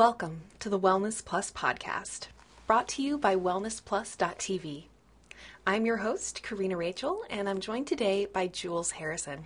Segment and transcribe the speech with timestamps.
[0.00, 2.28] Welcome to the Wellness Plus podcast,
[2.66, 4.84] brought to you by wellnessplus.tv.
[5.66, 9.44] I'm your host, Karina Rachel, and I'm joined today by Jules Harrison.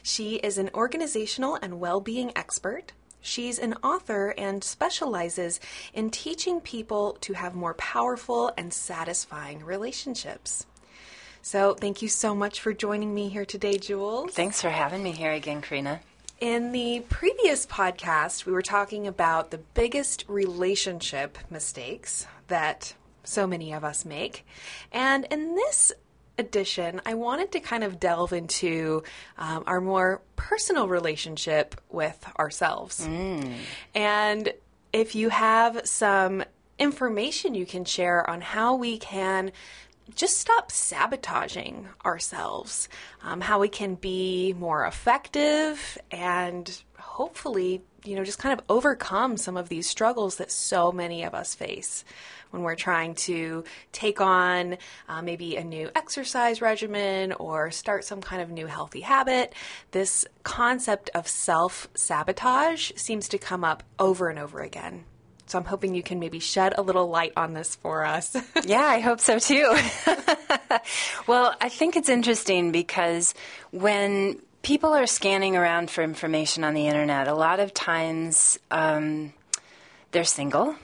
[0.00, 2.92] She is an organizational and well being expert.
[3.20, 5.58] She's an author and specializes
[5.92, 10.64] in teaching people to have more powerful and satisfying relationships.
[11.42, 14.30] So, thank you so much for joining me here today, Jules.
[14.30, 16.02] Thanks for having me here again, Karina.
[16.42, 23.72] In the previous podcast, we were talking about the biggest relationship mistakes that so many
[23.72, 24.44] of us make.
[24.90, 25.92] And in this
[26.36, 29.04] edition, I wanted to kind of delve into
[29.38, 33.06] um, our more personal relationship with ourselves.
[33.06, 33.52] Mm.
[33.94, 34.52] And
[34.92, 36.42] if you have some
[36.76, 39.52] information you can share on how we can
[40.14, 42.88] just stop sabotaging ourselves,
[43.22, 49.36] um, how we can be more effective and hopefully, you know, just kind of overcome
[49.36, 52.04] some of these struggles that so many of us face
[52.50, 54.76] when we're trying to take on
[55.08, 59.54] uh, maybe a new exercise regimen or start some kind of new healthy habit.
[59.90, 65.04] This concept of self sabotage seems to come up over and over again.
[65.46, 68.36] So I'm hoping you can maybe shed a little light on this for us.
[68.64, 69.76] yeah, I hope so too.
[71.26, 73.34] well, I think it's interesting because
[73.70, 79.32] when people are scanning around for information on the internet, a lot of times um,
[80.12, 80.76] they're single.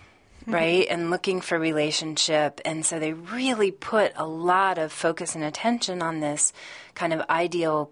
[0.47, 2.63] Right, and looking for relationship.
[2.65, 6.55] And so they really put a lot of focus and attention on this
[6.95, 7.91] kind of ideal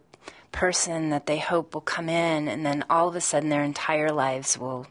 [0.52, 4.10] person that they hope will come in, and then all of a sudden their entire
[4.10, 4.86] lives will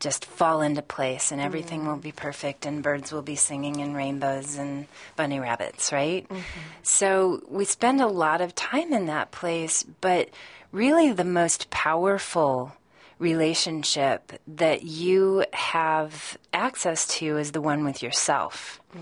[0.00, 3.80] just fall into place and everything mm will be perfect and birds will be singing
[3.80, 6.28] and rainbows and bunny rabbits, right?
[6.28, 6.60] Mm-hmm.
[6.82, 10.30] So we spend a lot of time in that place, but
[10.72, 12.72] really the most powerful
[13.18, 18.80] relationship that you have access to is the one with yourself.
[18.94, 19.00] mm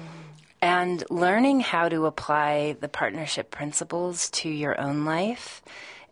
[0.60, 5.62] And learning how to apply the partnership principles to your own life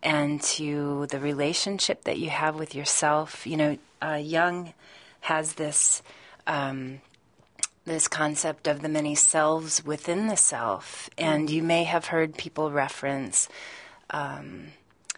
[0.02, 3.46] and to the relationship that you have with yourself.
[3.46, 4.74] You know, uh, Jung
[5.22, 6.02] has this
[6.46, 7.00] um,
[7.84, 12.70] this concept of the many selves within the self, and you may have heard people
[12.70, 13.48] reference
[14.10, 14.68] um,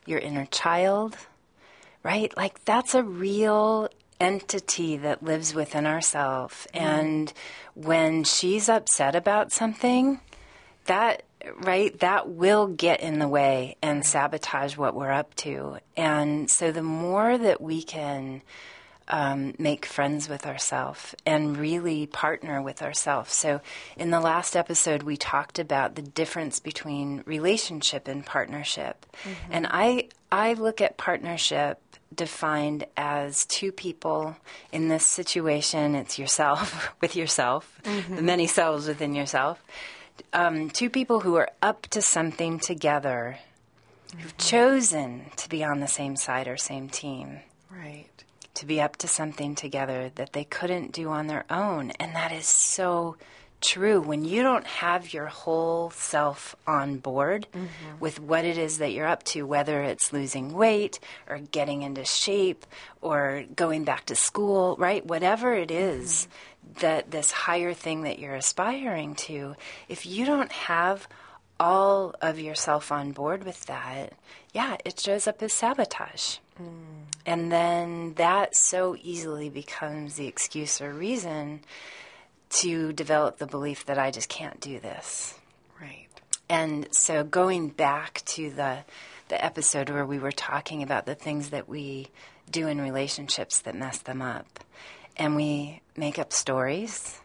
[0.06, 1.16] your inner child,
[2.02, 2.34] right?
[2.36, 3.88] Like that's a real
[4.20, 6.80] entity that lives within ourselves, mm.
[6.80, 7.32] and
[7.74, 10.20] when she's upset about something,
[10.86, 11.24] that
[11.60, 11.98] right?
[12.00, 15.78] That will get in the way and sabotage what we're up to.
[15.96, 18.42] And so the more that we can
[19.08, 23.32] um, make friends with ourselves and really partner with ourselves.
[23.32, 23.60] So,
[23.96, 29.06] in the last episode, we talked about the difference between relationship and partnership.
[29.24, 29.52] Mm-hmm.
[29.52, 31.80] And I, I look at partnership
[32.14, 34.36] defined as two people
[34.70, 38.16] in this situation it's yourself with yourself, mm-hmm.
[38.16, 39.60] the many selves within yourself
[40.32, 43.38] um, two people who are up to something together,
[44.08, 44.20] mm-hmm.
[44.20, 47.40] who've chosen to be on the same side or same team.
[47.70, 48.06] Right.
[48.54, 51.90] To be up to something together that they couldn't do on their own.
[51.92, 53.16] And that is so
[53.60, 54.00] true.
[54.00, 57.98] When you don't have your whole self on board mm-hmm.
[57.98, 62.04] with what it is that you're up to, whether it's losing weight or getting into
[62.04, 62.66] shape
[63.00, 65.04] or going back to school, right?
[65.04, 66.32] Whatever it is, mm-hmm
[66.80, 69.54] that this higher thing that you're aspiring to,
[69.88, 71.08] if you don't have
[71.60, 74.12] all of yourself on board with that,
[74.54, 76.38] yeah, it shows up as sabotage.
[76.60, 76.68] Mm.
[77.26, 81.60] And then that so easily becomes the excuse or reason
[82.50, 85.34] to develop the belief that I just can't do this.
[85.80, 86.06] Right.
[86.48, 88.78] And so going back to the
[89.28, 92.08] the episode where we were talking about the things that we
[92.50, 94.60] do in relationships that mess them up
[95.16, 97.20] and we make up stories,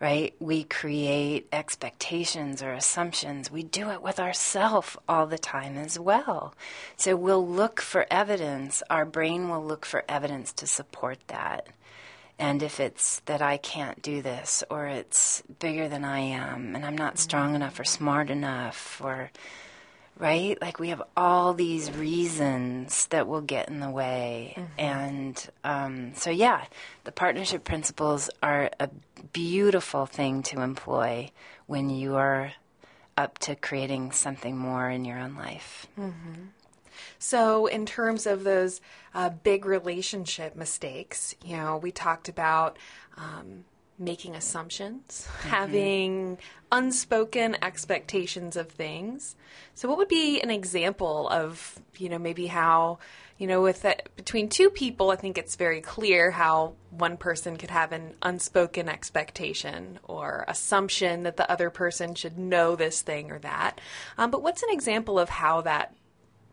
[0.00, 0.34] right?
[0.40, 3.50] We create expectations or assumptions.
[3.50, 6.54] We do it with ourselves all the time as well.
[6.96, 8.82] So we'll look for evidence.
[8.88, 11.68] Our brain will look for evidence to support that.
[12.38, 16.86] And if it's that I can't do this, or it's bigger than I am, and
[16.86, 17.56] I'm not strong mm-hmm.
[17.56, 19.30] enough or smart enough, or
[20.20, 20.60] right?
[20.60, 24.54] Like we have all these reasons that will get in the way.
[24.56, 24.72] Mm-hmm.
[24.78, 26.64] And um, so, yeah,
[27.04, 28.90] the partnership principles are a
[29.32, 31.30] beautiful thing to employ
[31.66, 32.52] when you are
[33.16, 35.86] up to creating something more in your own life.
[35.98, 36.48] Mm-hmm.
[37.18, 38.82] So, in terms of those
[39.14, 42.78] uh, big relationship mistakes, you know, we talked about
[43.16, 43.64] um,
[44.00, 46.38] making assumptions, having
[46.72, 49.36] unspoken expectations of things.
[49.74, 52.98] So, what would be an example of, you know, maybe how,
[53.36, 57.58] you know, with that, between two people, I think it's very clear how one person
[57.58, 63.30] could have an unspoken expectation or assumption that the other person should know this thing
[63.30, 63.80] or that.
[64.16, 65.94] Um, but what's an example of how that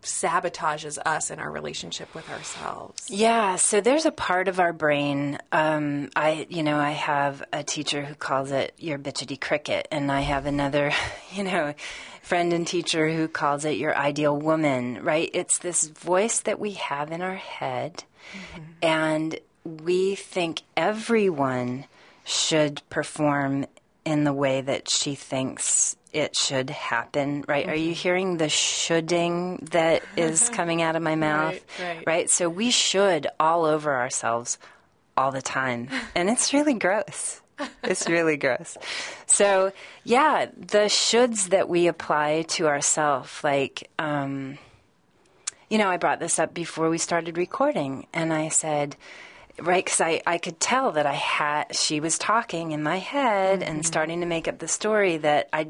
[0.02, 3.10] sabotages us in our relationship with ourselves.
[3.10, 5.38] Yeah, so there's a part of our brain.
[5.52, 10.12] Um, I, you know, I have a teacher who calls it your bitchity cricket, and
[10.12, 10.92] I have another,
[11.32, 11.74] you know,
[12.22, 15.04] friend and teacher who calls it your ideal woman.
[15.04, 15.30] Right?
[15.34, 18.64] It's this voice that we have in our head, mm-hmm.
[18.82, 21.86] and we think everyone
[22.24, 23.66] should perform
[24.06, 27.64] in the way that she thinks it should happen, right?
[27.64, 27.72] Mm-hmm.
[27.72, 28.02] Are you mm-hmm.
[28.02, 31.60] hearing the shoulding that is coming out of my mouth?
[31.80, 32.04] Right, right.
[32.08, 32.30] right?
[32.30, 34.58] So we should all over ourselves
[35.16, 35.90] all the time.
[36.16, 37.42] And it's really gross.
[37.84, 38.78] It's really gross.
[39.26, 39.72] So,
[40.04, 44.58] yeah, the shoulds that we apply to ourselves, like, um,
[45.70, 48.96] you know, I brought this up before we started recording, and I said,
[49.60, 53.62] right because I, I could tell that i had she was talking in my head
[53.62, 53.70] mm-hmm.
[53.70, 55.68] and starting to make up the story that i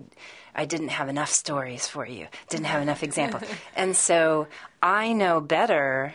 [0.55, 3.43] i didn't have enough stories for you didn't have enough examples
[3.75, 4.47] and so
[4.81, 6.13] i know better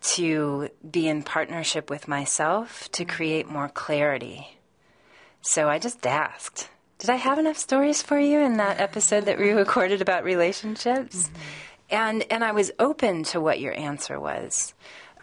[0.00, 3.14] to be in partnership with myself to mm-hmm.
[3.14, 4.58] create more clarity
[5.40, 6.68] so i just asked
[6.98, 11.24] did i have enough stories for you in that episode that we recorded about relationships
[11.24, 11.36] mm-hmm.
[11.90, 14.74] and and i was open to what your answer was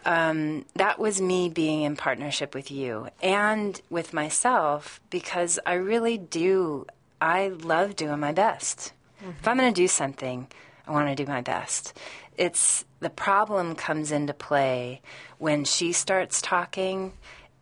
[0.04, 6.18] um, that was me being in partnership with you and with myself because I really
[6.18, 6.86] do.
[7.20, 8.92] I love doing my best.
[9.20, 9.30] Mm-hmm.
[9.38, 10.46] If I'm going to do something,
[10.86, 11.96] I want to do my best.
[12.36, 15.02] It's the problem comes into play
[15.38, 17.12] when she starts talking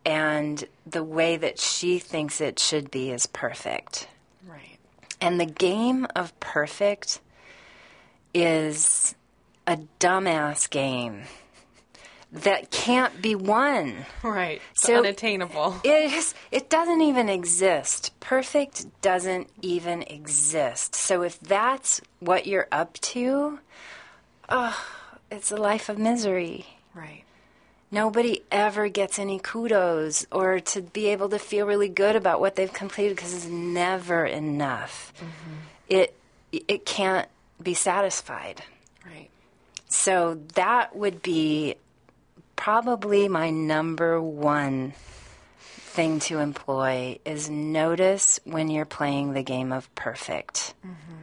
[0.05, 4.07] and the way that she thinks it should be is perfect.
[4.47, 4.77] Right.
[5.19, 7.19] And the game of perfect
[8.33, 9.15] is
[9.67, 11.23] a dumbass game
[12.31, 14.05] that can't be won.
[14.21, 14.61] Right.
[14.71, 15.81] It's so unattainable.
[15.83, 18.11] It is it doesn't even exist.
[18.19, 20.95] Perfect doesn't even exist.
[20.95, 23.59] So if that's what you're up to,
[24.47, 24.85] oh,
[25.31, 26.67] it's a life of misery.
[26.93, 27.23] Right.
[27.91, 32.55] Nobody ever gets any kudos or to be able to feel really good about what
[32.55, 35.11] they've completed because it's never enough.
[35.17, 35.55] Mm-hmm.
[35.89, 36.15] It
[36.51, 37.27] it can't
[37.61, 38.61] be satisfied.
[39.03, 39.29] Right.
[39.87, 41.75] So that would be
[42.59, 44.91] probably my number one
[45.59, 50.73] thing to employ is notice when you're playing the game of perfect.
[50.85, 51.13] Mm-hmm.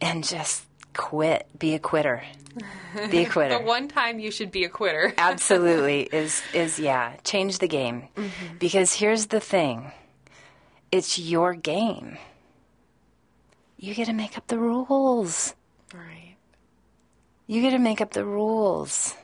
[0.00, 0.64] and just
[0.94, 1.48] quit.
[1.58, 2.22] Be a quitter.
[3.10, 3.58] Be a quitter.
[3.58, 5.12] The one time you should be a quitter.
[5.18, 6.02] Absolutely.
[6.02, 7.16] Is is yeah.
[7.24, 8.08] Change the game.
[8.16, 8.58] Mm-hmm.
[8.60, 9.90] because here's the thing.
[10.92, 12.16] It's your game.
[13.76, 15.54] You get to make up the rules.
[15.92, 16.36] Right.
[17.48, 19.16] You get to make up the rules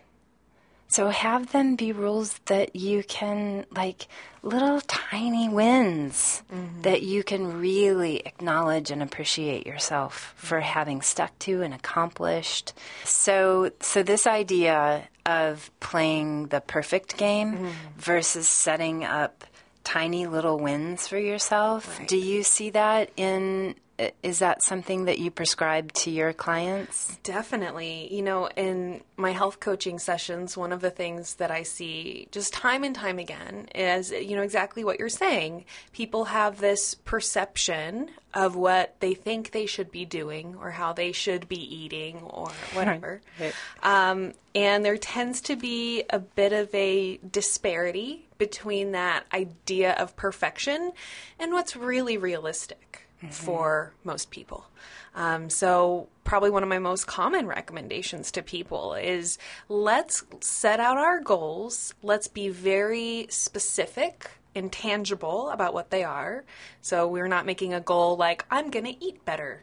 [0.88, 4.06] so have them be rules that you can, like
[4.42, 6.82] little tiny wins mm-hmm.
[6.82, 12.72] that you can really acknowledge and appreciate yourself for having stuck to and accomplished.
[13.04, 17.70] So, so this idea of playing the perfect game mm-hmm.
[17.98, 19.44] versus setting up
[19.82, 21.98] tiny little wins for yourself.
[21.98, 22.08] Right.
[22.08, 23.74] Do you see that in
[24.22, 27.16] is that something that you prescribe to your clients?
[27.22, 28.12] Definitely.
[28.14, 32.52] You know, in my health coaching sessions, one of the things that I see just
[32.52, 35.64] time and time again is, you know, exactly what you're saying.
[35.92, 41.12] People have this perception of what they think they should be doing or how they
[41.12, 43.22] should be eating or whatever.
[43.40, 43.54] Right.
[43.82, 50.16] Um, and there tends to be a bit of a disparity between that idea of
[50.16, 50.92] perfection
[51.38, 53.44] and what's really realistic mm-hmm.
[53.44, 54.66] for most people.
[55.14, 60.98] Um, so, probably one of my most common recommendations to people is let's set out
[60.98, 61.94] our goals.
[62.02, 66.44] Let's be very specific and tangible about what they are.
[66.82, 69.62] So, we're not making a goal like, I'm going to eat better.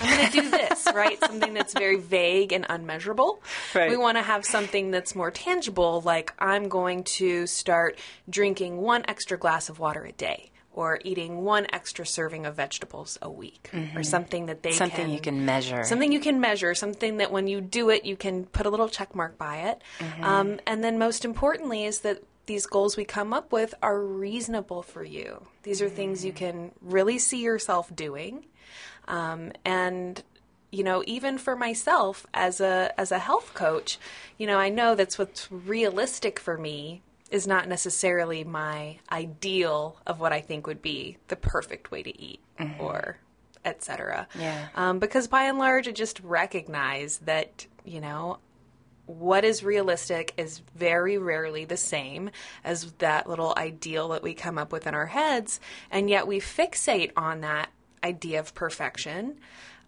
[0.00, 1.18] I'm going to do this, right?
[1.18, 3.42] Something that's very vague and unmeasurable.
[3.74, 3.90] Right.
[3.90, 7.98] We want to have something that's more tangible, like I'm going to start
[8.28, 13.18] drinking one extra glass of water a day or eating one extra serving of vegetables
[13.22, 13.96] a week mm-hmm.
[13.96, 17.32] or something that they something can, you can measure something you can measure something that
[17.32, 20.24] when you do it you can put a little check mark by it mm-hmm.
[20.24, 24.82] um, and then most importantly is that these goals we come up with are reasonable
[24.82, 25.96] for you these are mm-hmm.
[25.96, 28.44] things you can really see yourself doing
[29.08, 30.22] um, and
[30.70, 33.98] you know even for myself as a as a health coach
[34.38, 40.20] you know i know that's what's realistic for me is not necessarily my ideal of
[40.20, 42.40] what I think would be the perfect way to eat
[42.78, 43.18] or
[43.64, 44.26] etc.
[44.38, 44.68] Yeah.
[44.74, 48.38] Um, because by and large, I just recognize that, you know,
[49.06, 52.30] what is realistic is very rarely the same
[52.64, 55.60] as that little ideal that we come up with in our heads.
[55.90, 57.70] And yet we fixate on that
[58.04, 59.38] idea of perfection.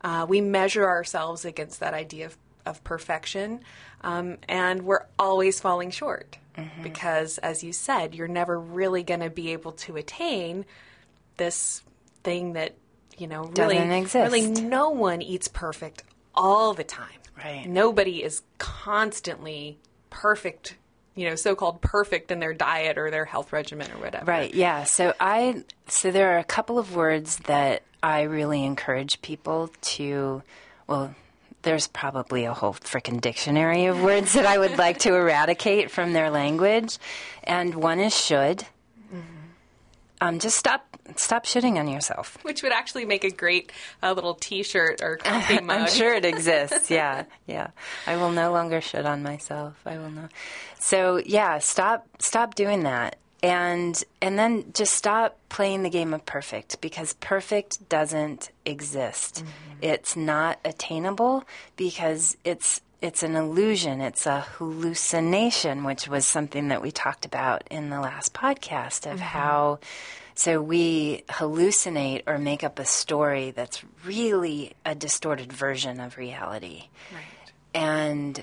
[0.03, 3.61] Uh, we measure ourselves against that idea of, of perfection.
[4.03, 6.39] Um, and we're always falling short
[6.83, 10.67] because, as you said, you're never really going to be able to attain
[11.39, 11.83] this
[12.25, 12.75] thing that,
[13.17, 14.33] you know, really, Doesn't exist.
[14.33, 16.05] really no one eats perfect
[16.35, 17.09] all the time.
[17.43, 17.67] Right.
[17.67, 19.79] Nobody is constantly
[20.11, 20.77] perfect,
[21.15, 24.27] you know, so-called perfect in their diet or their health regimen or whatever.
[24.27, 24.85] Right, yeah.
[24.85, 30.43] So I so there are a couple of words that I really encourage people to
[30.87, 31.15] well
[31.63, 36.13] there's probably a whole frickin' dictionary of words that I would like to eradicate from
[36.13, 36.99] their language.
[37.45, 38.65] And one is should.
[40.23, 42.39] Um, just stop stop shitting on yourself.
[42.43, 43.73] Which would actually make a great
[44.05, 45.81] uh, little T-shirt or coffee mug.
[45.81, 46.91] I'm sure it exists.
[46.93, 47.71] Yeah, yeah.
[48.07, 49.75] I will no longer shit on myself.
[49.85, 50.31] I will not.
[50.79, 56.25] So yeah, stop stop doing that, and and then just stop playing the game of
[56.25, 59.37] perfect because perfect doesn't exist.
[59.37, 59.79] Mm-hmm.
[59.83, 61.45] It's not attainable
[61.77, 64.01] because it's it's an illusion.
[64.01, 69.19] It's a hallucination, which was something that we talked about in the last podcast of
[69.19, 69.27] mm-hmm.
[69.39, 69.81] how.
[70.35, 76.85] So we hallucinate or make up a story that's really a distorted version of reality.
[77.13, 77.53] Right.
[77.75, 78.43] And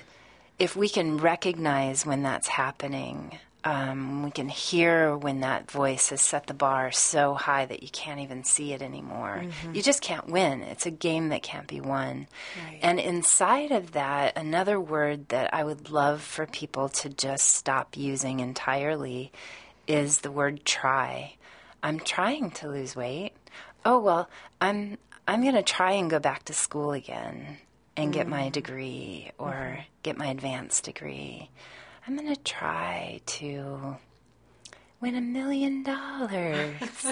[0.59, 6.21] if we can recognize when that's happening, um, we can hear when that voice has
[6.21, 9.43] set the bar so high that you can't even see it anymore.
[9.43, 9.75] Mm-hmm.
[9.75, 10.61] You just can't win.
[10.61, 12.27] It's a game that can't be won.
[12.65, 12.79] Right.
[12.81, 17.97] And inside of that, another word that I would love for people to just stop
[17.97, 19.31] using entirely
[19.87, 21.35] is the word try.
[21.83, 23.33] I'm trying to lose weight.
[23.83, 24.29] Oh well,
[24.61, 24.97] I'm
[25.27, 27.57] I'm going to try and go back to school again
[27.95, 28.51] and get my mm.
[28.51, 29.81] degree or mm-hmm.
[30.01, 31.49] get my advanced degree.
[32.09, 33.97] I'm going to try to
[34.99, 37.05] win a million dollars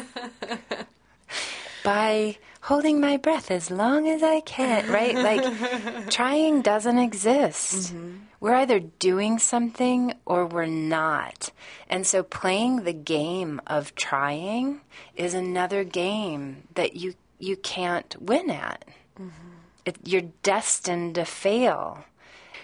[1.83, 5.13] by holding my breath as long as I can, right?
[5.13, 7.93] Like, trying doesn't exist.
[7.93, 8.11] Mm-hmm.
[8.39, 11.51] We're either doing something or we're not.
[11.87, 14.81] And so, playing the game of trying
[15.15, 18.83] is another game that you, you can't win at.
[19.15, 19.49] Mm-hmm.
[19.85, 22.03] It, you're destined to fail.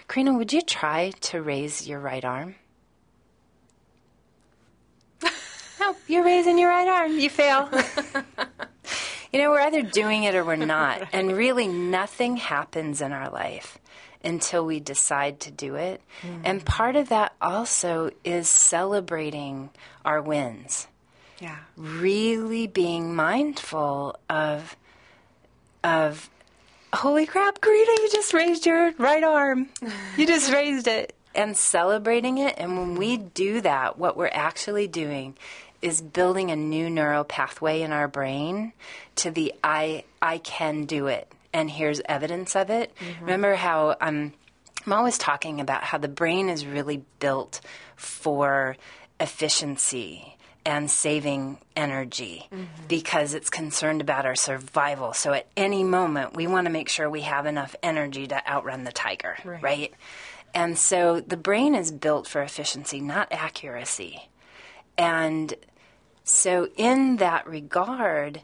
[0.08, 2.54] Karina, would you try to raise your right arm?
[5.80, 7.18] no, you're raising your right arm.
[7.18, 7.68] You fail.
[9.32, 11.08] you know, we're either doing it or we're not.
[11.12, 13.78] And really, nothing happens in our life
[14.22, 16.00] until we decide to do it.
[16.22, 16.42] Mm-hmm.
[16.44, 19.70] And part of that also is celebrating
[20.04, 20.86] our wins
[21.40, 21.56] Yeah.
[21.76, 24.76] really being mindful of
[25.82, 26.30] of
[26.94, 29.68] holy crap Karina you just raised your right arm.
[30.16, 31.14] You just raised it.
[31.34, 35.36] And celebrating it and when we do that what we're actually doing
[35.82, 38.72] is building a new neural pathway in our brain
[39.16, 41.30] to the I I can do it.
[41.52, 42.92] And here's evidence of it.
[43.20, 44.32] Remember how um
[44.86, 47.60] I'm always talking about how the brain is really built
[47.96, 48.76] for
[49.18, 50.33] efficiency
[50.66, 52.64] and saving energy mm-hmm.
[52.88, 55.12] because it's concerned about our survival.
[55.12, 58.84] So at any moment, we want to make sure we have enough energy to outrun
[58.84, 59.62] the tiger, Right.
[59.62, 59.94] right?
[60.54, 64.28] And so the brain is built for efficiency, not accuracy.
[64.96, 65.54] And
[66.22, 68.40] so in that regard,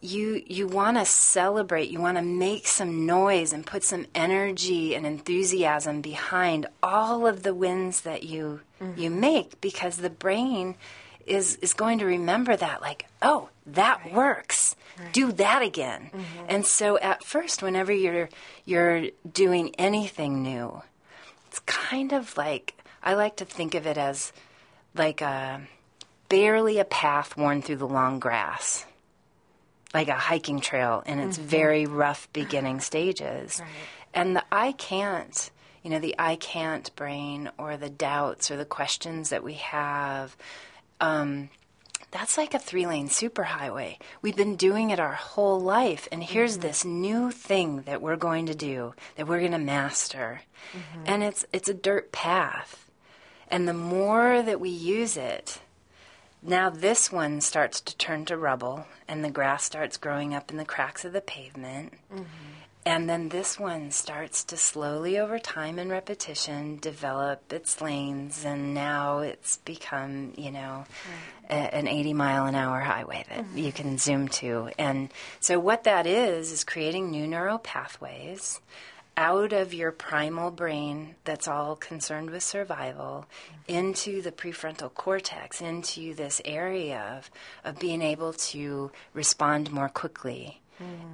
[0.00, 4.94] you you want to celebrate you want to make some noise and put some energy
[4.94, 9.20] and enthusiasm behind all of the wins that you you mm-hmm.
[9.20, 10.76] make because the brain
[11.28, 14.74] is is going to remember that like oh that works.
[15.12, 16.10] Do that again.
[16.12, 16.46] Mm-hmm.
[16.48, 18.28] And so at first whenever you're
[18.64, 20.82] you're doing anything new
[21.48, 24.32] it's kind of like I like to think of it as
[24.94, 25.62] like a
[26.28, 28.84] barely a path worn through the long grass.
[29.94, 31.48] Like a hiking trail in its mm-hmm.
[31.48, 33.60] very rough beginning stages.
[33.70, 33.70] Right.
[34.14, 35.50] And the I can't,
[35.82, 40.34] you know, the I can't brain or the doubts or the questions that we have,
[41.00, 41.50] um,
[42.10, 43.98] that's like a three lane superhighway.
[44.22, 46.08] We've been doing it our whole life.
[46.10, 46.62] And here's mm-hmm.
[46.62, 50.42] this new thing that we're going to do, that we're going to master.
[50.72, 51.04] Mm-hmm.
[51.06, 52.90] And it's, it's a dirt path.
[53.48, 55.60] And the more that we use it,
[56.42, 60.56] now this one starts to turn to rubble and the grass starts growing up in
[60.56, 61.94] the cracks of the pavement.
[62.12, 62.24] Mm-hmm.
[62.88, 68.72] And then this one starts to slowly, over time and repetition, develop its lanes, and
[68.72, 70.86] now it's become, you know,
[71.50, 73.58] a, an 80 mile an hour highway that Mm-hmm.
[73.58, 74.70] you can zoom to.
[74.78, 78.58] And so, what that is, is creating new neural pathways
[79.18, 83.26] out of your primal brain that's all concerned with survival
[83.66, 87.30] into the prefrontal cortex, into this area of,
[87.64, 90.62] of being able to respond more quickly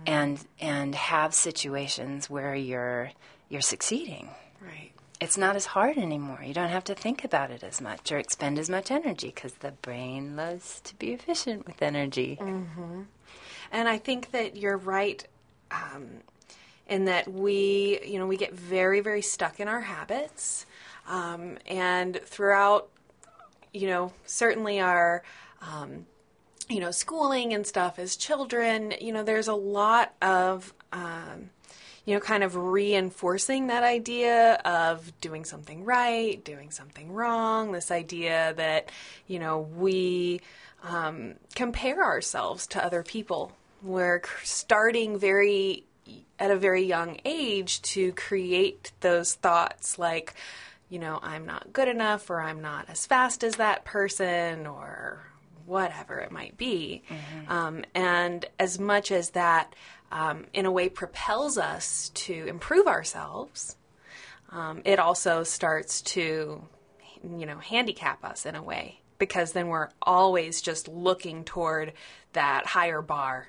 [0.07, 3.11] and and have situations where you're
[3.49, 4.31] you're succeeding.
[4.61, 4.93] Right.
[5.21, 6.43] It's not as hard anymore.
[6.45, 9.55] You don't have to think about it as much or expend as much energy because
[9.55, 12.39] the brain loves to be efficient with energy.
[13.73, 15.27] And I think that you're right
[15.71, 16.09] um,
[16.87, 20.67] in that we, you know, we get very, very stuck in our habits.
[21.09, 22.89] Um, and throughout,
[23.73, 25.23] you know, certainly our,
[25.61, 26.07] um,
[26.69, 31.51] you know, schooling and stuff as children, you know, there's a lot of, um,
[32.05, 37.91] you know, kind of reinforcing that idea of doing something right, doing something wrong, this
[37.91, 38.91] idea that,
[39.27, 40.41] you know, we
[40.83, 43.53] um, compare ourselves to other people.
[43.83, 45.85] We're starting very,
[46.39, 50.35] at a very young age to create those thoughts like,
[50.89, 55.25] you know, I'm not good enough or I'm not as fast as that person or
[55.67, 57.03] whatever it might be.
[57.49, 59.75] Um, and as much as that,
[60.13, 63.77] um, in a way, propels us to improve ourselves,
[64.51, 66.63] um, it also starts to,
[67.23, 71.93] you know, handicap us in a way because then we're always just looking toward
[72.33, 73.49] that higher bar,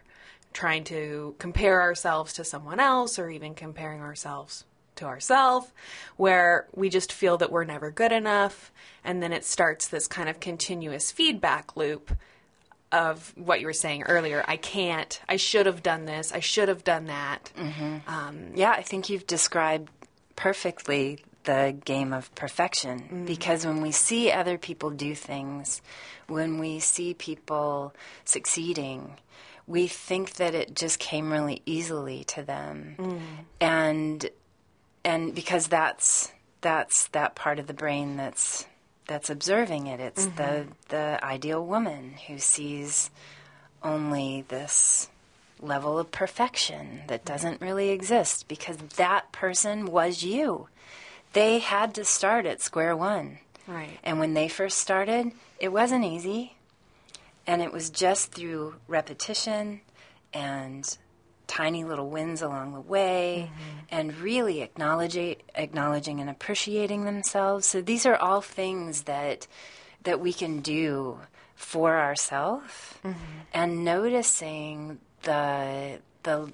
[0.54, 4.64] trying to compare ourselves to someone else or even comparing ourselves
[4.98, 5.72] to ourselves,
[6.18, 8.72] where we just feel that we're never good enough.
[9.04, 12.12] And then it starts this kind of continuous feedback loop
[12.92, 14.44] of what you were saying earlier.
[14.48, 17.52] I can't, I should have done this, I should have done that.
[17.58, 17.98] Mm-hmm.
[18.08, 19.90] Um, yeah, I think you've described
[20.36, 23.26] perfectly the game of perfection mm-hmm.
[23.26, 25.82] because when we see other people do things,
[26.28, 29.16] when we see people succeeding,
[29.68, 32.96] we think that it just came really easily to them.
[32.98, 33.26] Mm-hmm.
[33.62, 34.30] And
[35.06, 38.66] and because that's that's that part of the brain that's
[39.08, 40.00] that's observing it.
[40.00, 40.72] It's the mm-hmm.
[40.90, 43.12] the ideal woman who sees
[43.84, 45.10] only this
[45.62, 47.34] level of perfection that mm-hmm.
[47.34, 50.68] doesn't really exist because that person was you.
[51.34, 53.40] They had to start at square one.
[53.68, 54.00] Right.
[54.04, 56.56] And when they first started, it wasn't easy.
[57.48, 59.82] And it was just through repetition
[60.34, 60.98] and
[61.48, 63.80] tiny little wins along the way mm-hmm.
[63.90, 67.66] and really acknowledging acknowledging and appreciating themselves.
[67.66, 69.48] So these are all things that
[70.04, 71.20] that we can do
[71.56, 73.20] for ourselves mm-hmm.
[73.54, 76.52] and noticing the the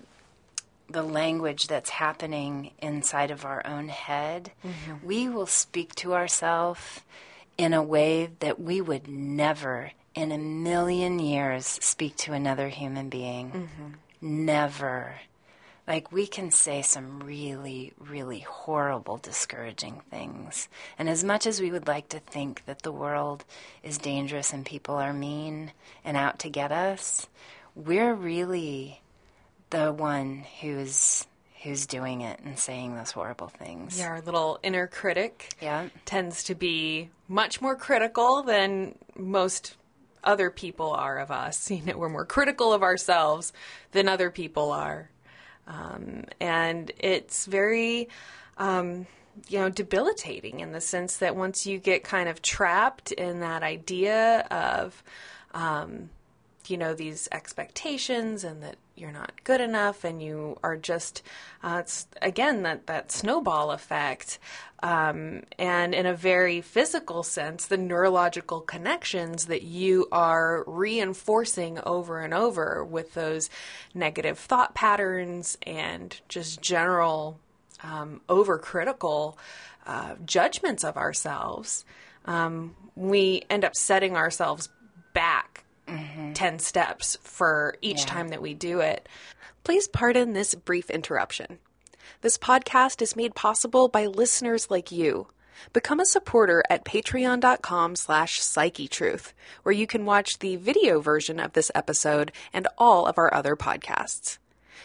[0.89, 5.05] the language that's happening inside of our own head, mm-hmm.
[5.05, 7.01] we will speak to ourselves
[7.57, 13.09] in a way that we would never in a million years speak to another human
[13.09, 13.69] being.
[14.21, 15.15] Never.
[15.87, 20.69] Like, we can say some really, really horrible, discouraging things.
[20.97, 23.43] And as much as we would like to think that the world
[23.83, 25.71] is dangerous and people are mean
[26.05, 27.27] and out to get us,
[27.75, 29.01] we're really
[29.71, 31.25] the one who's
[31.63, 33.99] who's doing it and saying those horrible things.
[33.99, 35.89] Yeah, our little inner critic Yeah.
[36.05, 39.75] tends to be much more critical than most
[40.23, 41.69] other people are of us.
[41.81, 43.53] You know, we're more critical of ourselves
[43.91, 45.09] than other people are.
[45.67, 48.09] Um, and it's very,
[48.57, 49.07] um,
[49.47, 53.63] you know, debilitating in the sense that once you get kind of trapped in that
[53.63, 55.03] idea of,
[55.53, 56.09] um,
[56.69, 61.23] you know these expectations and that you're not good enough and you are just
[61.63, 64.37] uh, it's again that that snowball effect
[64.83, 72.19] um, and in a very physical sense the neurological connections that you are reinforcing over
[72.19, 73.49] and over with those
[73.93, 77.39] negative thought patterns and just general
[77.83, 79.35] um, overcritical
[79.87, 81.85] uh, judgments of ourselves
[82.25, 84.69] um, we end up setting ourselves
[85.13, 86.33] back Mm-hmm.
[86.33, 89.07] 10 steps for each time that we do it.
[89.63, 91.59] Please pardon this brief interruption.
[92.21, 95.27] This podcast is made possible by listeners like you.
[95.73, 101.53] Become a supporter at patreon.com slash psychetruth, where you can watch the video version of
[101.53, 104.37] this episode and all of our other podcasts.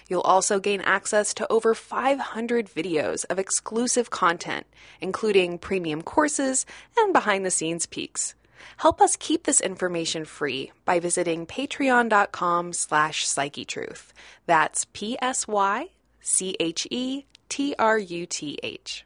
[0.08, 4.66] You'll also gain access to over 500 videos of exclusive content,
[5.00, 6.64] including premium courses
[6.96, 8.34] and behind the scenes peeks.
[8.78, 14.12] Help us keep this information free by visiting patreon.com slash psychetruth.
[14.46, 15.88] That's P-S-Y
[16.26, 19.04] C H E T R U T H.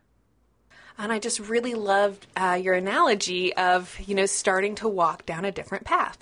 [0.96, 5.44] And I just really loved uh, your analogy of, you know, starting to walk down
[5.44, 6.18] a different path.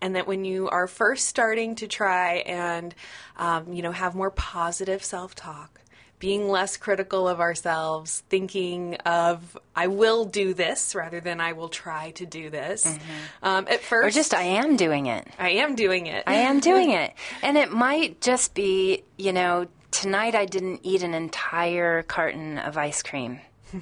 [0.00, 2.94] And that when you are first starting to try and,
[3.36, 5.80] um, you know, have more positive self talk,
[6.18, 11.68] being less critical of ourselves, thinking of I will do this rather than I will
[11.68, 12.84] try to do this.
[12.84, 13.44] Mm-hmm.
[13.44, 15.26] Um, at first, or just I am doing it.
[15.38, 16.24] I am doing it.
[16.26, 21.02] I am doing it, and it might just be you know tonight I didn't eat
[21.02, 23.40] an entire carton of ice cream.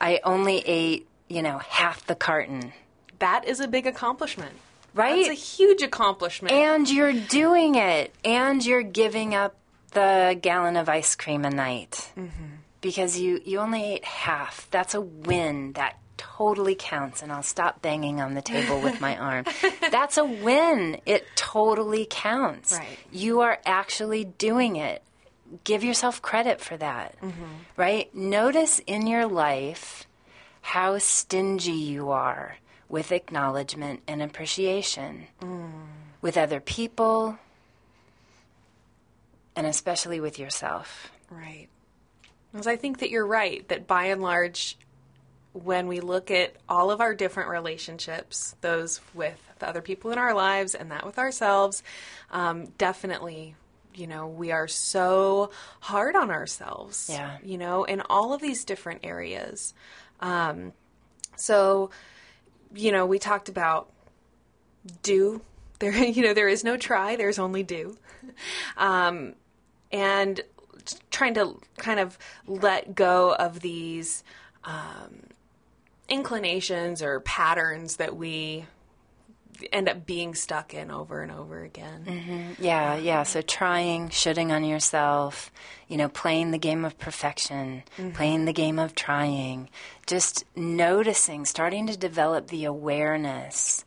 [0.00, 2.72] I only ate you know half the carton.
[3.18, 4.52] That is a big accomplishment.
[4.94, 5.26] Right?
[5.26, 6.52] That's a huge accomplishment.
[6.52, 8.14] And you're doing it.
[8.26, 9.56] And you're giving up
[9.92, 12.56] the gallon of ice cream a night mm-hmm.
[12.80, 14.68] because you, you only ate half.
[14.70, 15.72] That's a win.
[15.74, 17.22] That totally counts.
[17.22, 19.44] And I'll stop banging on the table with my arm.
[19.90, 21.00] That's a win.
[21.06, 22.72] It totally counts.
[22.72, 22.98] Right.
[23.10, 25.02] You are actually doing it.
[25.64, 27.16] Give yourself credit for that.
[27.20, 27.44] Mm-hmm.
[27.76, 28.14] Right?
[28.14, 30.06] Notice in your life
[30.62, 32.56] how stingy you are
[32.88, 35.70] with acknowledgement and appreciation mm.
[36.20, 37.38] with other people,
[39.56, 41.10] and especially with yourself.
[41.30, 41.68] Right.
[42.52, 44.76] Because I think that you're right, that by and large,
[45.52, 50.18] when we look at all of our different relationships, those with the other people in
[50.18, 51.82] our lives and that with ourselves,
[52.30, 53.54] um, definitely,
[53.94, 57.08] you know, we are so hard on ourselves.
[57.10, 57.36] Yeah.
[57.42, 59.74] You know, in all of these different areas.
[60.20, 60.72] Um,
[61.36, 61.90] so,
[62.74, 63.90] you know, we talked about
[65.02, 65.40] do.
[65.82, 67.16] There, you know, there is no try.
[67.16, 67.98] There's only do.
[68.76, 69.34] Um,
[69.92, 70.40] and
[71.10, 74.24] trying to kind of let go of these
[74.64, 75.22] um,
[76.08, 78.66] inclinations or patterns that we
[79.70, 82.04] end up being stuck in over and over again.
[82.06, 82.64] Mm-hmm.
[82.64, 83.22] Yeah, yeah.
[83.22, 85.52] So trying, shooting on yourself,
[85.88, 88.10] you know, playing the game of perfection, mm-hmm.
[88.10, 89.68] playing the game of trying,
[90.06, 93.84] just noticing, starting to develop the awareness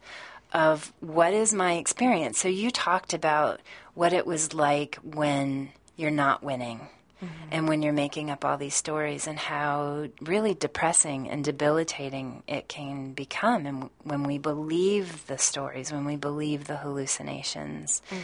[0.54, 2.38] of what is my experience.
[2.38, 3.60] So you talked about
[3.94, 6.88] what it was like when you're not winning.
[7.24, 7.48] Mm-hmm.
[7.52, 12.68] And when you're making up all these stories, and how really depressing and debilitating it
[12.68, 18.22] can become, and when we believe the stories, when we believe the hallucinations, mm-hmm.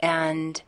[0.00, 0.62] and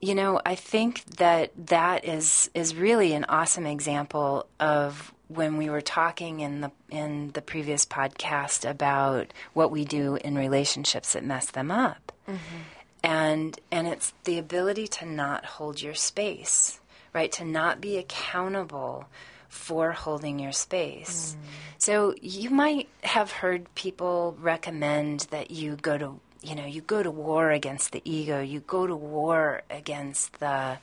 [0.00, 5.68] you know, I think that that is is really an awesome example of when we
[5.68, 11.24] were talking in the in the previous podcast about what we do in relationships that
[11.24, 12.12] mess them up.
[12.28, 12.58] Mm-hmm
[13.02, 16.80] and and it's the ability to not hold your space
[17.12, 17.32] right?
[17.32, 19.06] To not be accountable
[19.48, 21.34] for holding your space.
[21.34, 21.46] Mm.
[21.78, 27.02] so you might have heard people recommend that you go to you know you go
[27.02, 28.40] to war against the ego.
[28.40, 30.78] You go to war against the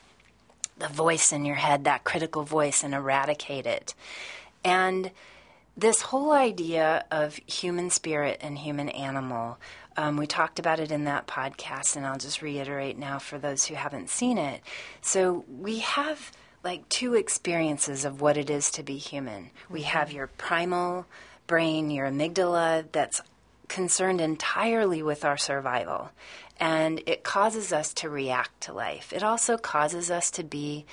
[0.77, 3.95] the voice in your head that critical voice and eradicate it.
[4.63, 5.11] And
[5.75, 9.57] this whole idea of human spirit and human animal
[9.97, 13.65] um, we talked about it in that podcast, and I'll just reiterate now for those
[13.65, 14.61] who haven't seen it.
[15.01, 16.31] So we have
[16.63, 19.45] like two experiences of what it is to be human.
[19.45, 19.73] Mm-hmm.
[19.73, 21.05] We have your primal
[21.47, 23.21] brain, your amygdala, that's
[23.67, 26.11] concerned entirely with our survival.
[26.59, 29.13] And it causes us to react to life.
[29.13, 30.85] It also causes us to be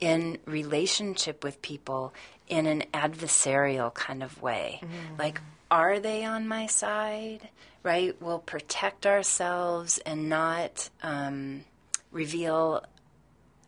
[0.00, 2.12] in relationship with people
[2.48, 4.80] in an adversarial kind of way.
[4.82, 5.16] Mm-hmm.
[5.18, 7.48] Like, are they on my side?
[7.82, 8.14] Right?
[8.20, 11.64] We'll protect ourselves and not um,
[12.10, 12.84] reveal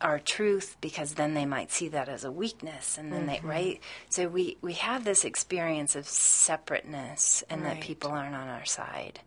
[0.01, 3.47] our truth because then they might see that as a weakness and then mm-hmm.
[3.47, 7.75] they right so we we have this experience of separateness and right.
[7.75, 9.19] that people aren't on our side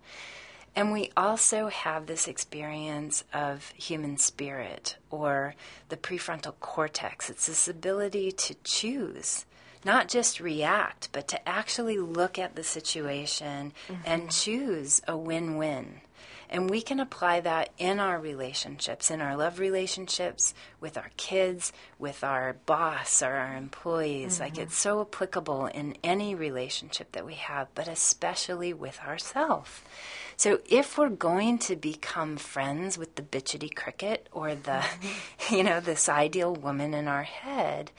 [0.76, 5.54] and we also have this experience of human spirit or
[5.88, 9.46] the prefrontal cortex it's this ability to choose
[9.84, 14.02] not just react, but to actually look at the situation mm-hmm.
[14.04, 16.00] and choose a win win.
[16.50, 21.72] And we can apply that in our relationships, in our love relationships, with our kids,
[21.98, 24.34] with our boss or our employees.
[24.34, 24.42] Mm-hmm.
[24.44, 29.82] Like it's so applicable in any relationship that we have, but especially with ourselves.
[30.36, 35.54] So if we're going to become friends with the bitchity cricket or the, mm-hmm.
[35.54, 37.90] you know, this ideal woman in our head,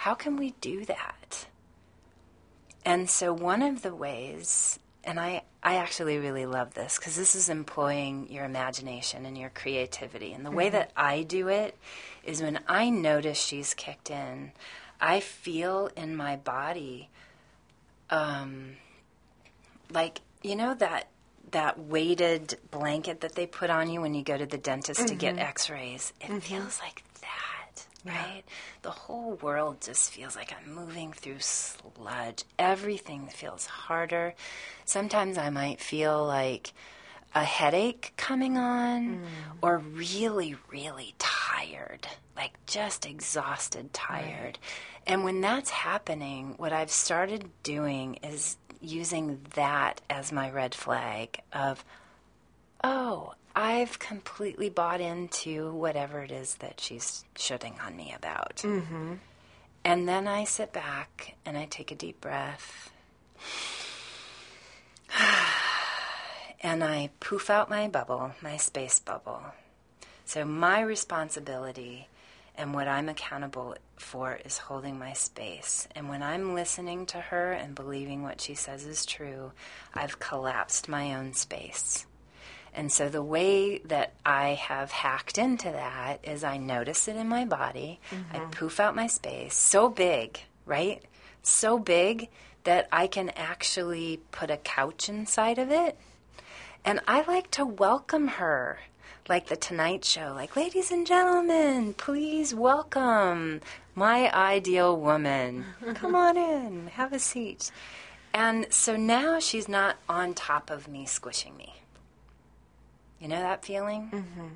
[0.00, 1.46] how can we do that?
[2.86, 7.34] And so, one of the ways, and I, I actually really love this because this
[7.34, 10.32] is employing your imagination and your creativity.
[10.32, 10.56] And the mm-hmm.
[10.56, 11.76] way that I do it
[12.24, 14.52] is when I notice she's kicked in,
[15.02, 17.10] I feel in my body,
[18.08, 18.76] um,
[19.92, 21.08] like, you know, that
[21.50, 25.16] that weighted blanket that they put on you when you go to the dentist to
[25.16, 27.59] get x-rays it feels like that
[28.04, 28.42] right?
[28.82, 32.44] The whole world just feels like i'm moving through sludge.
[32.58, 34.34] Everything feels harder.
[34.84, 36.72] Sometimes i might feel like
[37.34, 39.20] a headache coming on mm.
[39.62, 44.58] or really really tired like just exhausted tired.
[45.06, 51.40] And when that's happening what i've started doing is using that as my red flag
[51.52, 51.84] of
[52.82, 59.14] oh i've completely bought into whatever it is that she's shitting on me about mm-hmm.
[59.84, 62.90] and then i sit back and i take a deep breath
[66.60, 69.42] and I poof out my bubble, my space bubble.
[70.24, 72.08] So my responsibility
[72.56, 75.88] and what I'm accountable for is holding my space.
[75.94, 79.52] And when I'm listening to her and believing what she says is true,
[79.94, 82.06] I've collapsed my own space.
[82.74, 87.28] And so the way that I have hacked into that is I notice it in
[87.28, 88.00] my body.
[88.32, 88.50] I mm-hmm.
[88.50, 91.02] poof out my space so big, right?
[91.42, 92.28] So big
[92.64, 95.98] that I can actually put a couch inside of it.
[96.84, 98.78] And I like to welcome her,
[99.28, 103.60] like the Tonight Show, like, ladies and gentlemen, please welcome
[103.94, 105.66] my ideal woman.
[105.94, 107.70] Come on in, have a seat.
[108.32, 111.79] And so now she's not on top of me, squishing me.
[113.20, 114.10] You know that feeling?
[114.12, 114.46] Mm-hmm.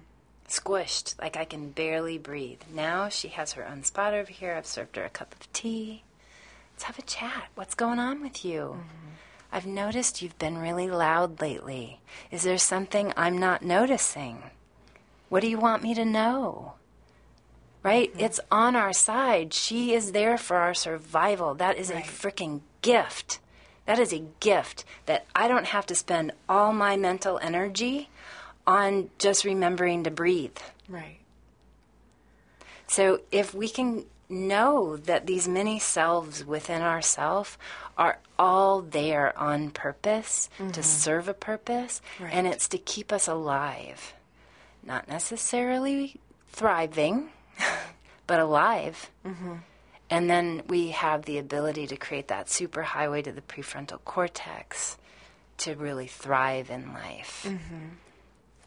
[0.48, 2.60] Squished, like I can barely breathe.
[2.72, 4.54] Now she has her own spot over here.
[4.54, 6.02] I've served her a cup of tea.
[6.72, 7.48] Let's have a chat.
[7.54, 8.80] What's going on with you?
[9.52, 12.00] I've noticed you've been really loud lately.
[12.30, 14.42] Is there something I'm not noticing?
[15.28, 16.72] What do you want me to know?
[17.82, 18.12] Right?
[18.18, 19.54] It's on our side.
[19.54, 21.54] She is there for our survival.
[21.54, 23.38] That is a freaking gift.
[23.86, 28.08] That is a gift that I don't have to spend all my mental energy
[28.66, 30.56] on just remembering to breathe.
[30.88, 31.18] Right.
[32.86, 37.58] So if we can know that these many selves within ourself
[37.96, 40.80] are all there on purpose to mm-hmm.
[40.80, 44.14] serve a purpose and it's to keep us alive
[44.82, 46.16] not necessarily
[46.48, 47.28] thriving
[48.26, 49.54] but alive mm-hmm.
[50.10, 54.96] and then we have the ability to create that super highway to the prefrontal cortex
[55.58, 57.88] to really thrive in life mm-hmm.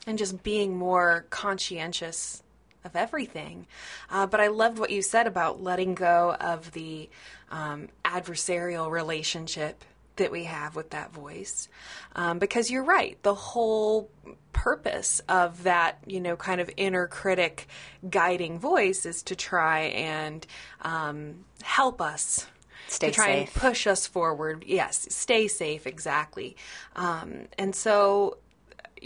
[0.07, 2.41] And just being more conscientious
[2.83, 3.67] of everything.
[4.09, 7.09] Uh, but I loved what you said about letting go of the
[7.51, 9.83] um, adversarial relationship
[10.15, 11.67] that we have with that voice.
[12.15, 14.09] Um, because you're right, the whole
[14.53, 17.67] purpose of that, you know, kind of inner critic
[18.09, 20.47] guiding voice is to try and
[20.81, 22.47] um, help us
[22.87, 23.11] Stay safe.
[23.11, 23.37] to try safe.
[23.39, 24.63] and push us forward.
[24.65, 26.55] Yes, stay safe, exactly.
[26.95, 28.37] Um, and so,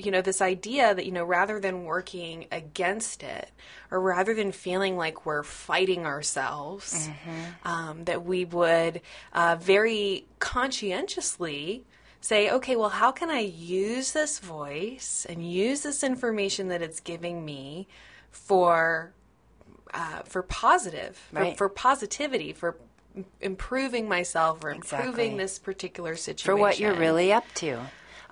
[0.06, 3.50] you know, this idea that, you know, rather than working against it,
[3.90, 7.10] or rather than feeling like we're fighting ourselves,
[7.64, 9.02] um, that we would
[9.34, 11.84] uh, very conscientiously
[12.20, 17.00] say, okay, well, how can I use this voice and use this information that it's
[17.00, 17.88] giving me
[18.30, 19.12] for
[19.94, 21.58] uh, for positive, for, Right.
[21.58, 22.78] for positivity, for
[23.42, 25.38] improving myself or improving Exactly.
[25.38, 26.46] this particular situation.
[26.46, 27.78] for what you're really up to.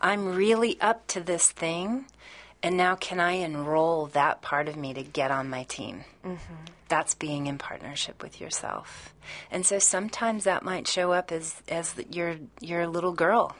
[0.02, 2.06] I'm really up to this thing,
[2.64, 6.04] and now can I enroll that part of me to get on my team?
[6.26, 6.54] Mm-hmm.
[6.88, 9.14] That's being in partnership with yourself.
[9.52, 13.56] And so sometimes that might show up as as your your little girl,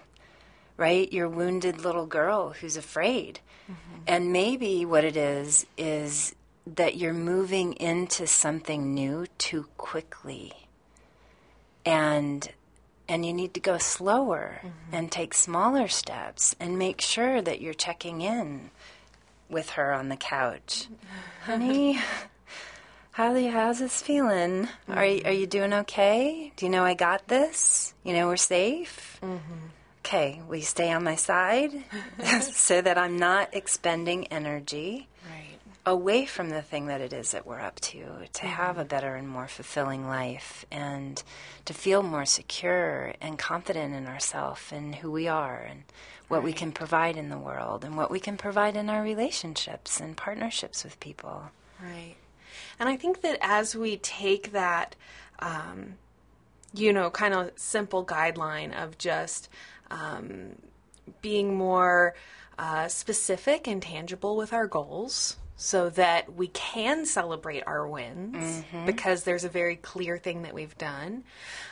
[0.78, 1.12] right?
[1.12, 3.40] Your wounded little girl who's afraid.
[3.70, 4.02] Mm-hmm.
[4.08, 10.54] And maybe what it is is that you're moving into something new too quickly
[11.86, 12.50] and
[13.10, 14.96] and you need to go slower mm-hmm.
[14.96, 18.70] and take smaller steps and make sure that you're checking in
[19.50, 20.86] with her on the couch.
[20.86, 21.52] Mm-hmm.
[21.52, 22.00] Honey
[23.12, 24.70] how you, how's this feeling?
[24.88, 25.50] Are you, are you mm-hmm.
[25.50, 26.54] doing okay?
[26.56, 27.94] Do you know i got this?
[28.06, 29.20] You know we're safe?
[30.06, 31.72] Okay will you stay on my side.
[32.42, 35.09] So that i'm not expending energy.
[35.86, 39.16] Away from the thing that it is that we're up to to have a better
[39.16, 41.24] and more fulfilling life and
[41.66, 45.84] to feel more secure and confident in ourselves and who we are and
[46.28, 50.00] what we can provide in the world and what we can provide in our relationships
[50.00, 51.50] and partnerships with people.
[51.82, 52.16] Right.
[52.80, 54.96] And I think that as we take that,
[55.40, 55.96] um,
[56.74, 59.50] you know, kind of simple guideline of just
[59.90, 60.56] um,
[61.22, 62.14] being more
[62.60, 69.24] uh, specific and tangible with our goals so that we can celebrate our wins because
[69.24, 71.26] there's a very clear thing that we've done,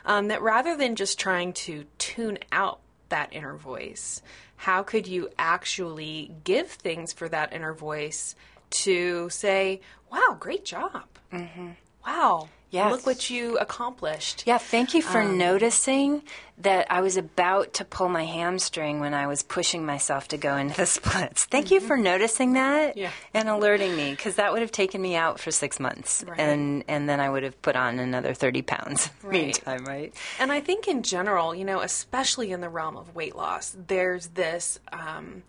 [0.03, 4.21] um, that rather than just trying to tune out that inner voice,
[4.57, 8.35] how could you actually give things for that inner voice
[8.69, 9.79] to say,
[10.11, 11.05] wow, great job.
[11.31, 11.69] Mm-hmm.
[12.05, 12.49] Wow.
[12.69, 12.91] Yes.
[12.91, 14.43] Look what you accomplished.
[14.45, 16.21] Yeah, thank you for noticing
[16.57, 20.57] that I was about to pull my hamstring when I was pushing myself to go
[20.57, 21.45] into the splits.
[21.45, 23.11] Thank you for noticing that Yeah.
[23.33, 26.39] and alerting me because that would have taken me out for six months, Right.
[26.39, 29.09] and and then I would have put on another thirty pounds.
[29.23, 29.33] Right.
[29.33, 30.13] Meantime, right?
[30.39, 34.27] And I think in general, you know, especially in the realm of weight loss, there's
[34.29, 35.43] this, um,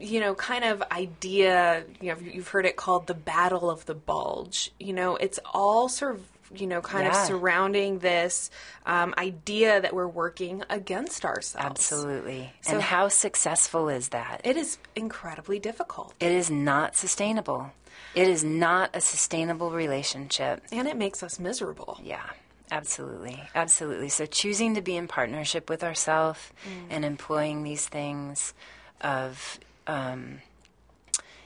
[0.00, 3.94] you know, kind of idea, you know, you've heard it called the battle of the
[3.94, 4.72] bulge.
[4.80, 6.22] You know, it's all sort of,
[6.58, 8.50] you know, kind of surrounding this
[8.86, 11.64] um, idea that we're working against ourselves.
[11.66, 12.52] Absolutely.
[12.62, 14.40] So- and how successful is that?
[14.44, 16.14] It is incredibly difficult.
[16.18, 17.72] It is not sustainable.
[18.14, 20.64] It is not a sustainable relationship.
[20.72, 22.00] And it makes us miserable.
[22.02, 22.24] Yeah,
[22.72, 23.40] absolutely.
[23.54, 24.08] Absolutely.
[24.08, 26.40] So choosing to be in partnership with ourselves
[26.88, 28.54] and employing these things
[29.02, 29.60] of
[29.90, 30.40] um,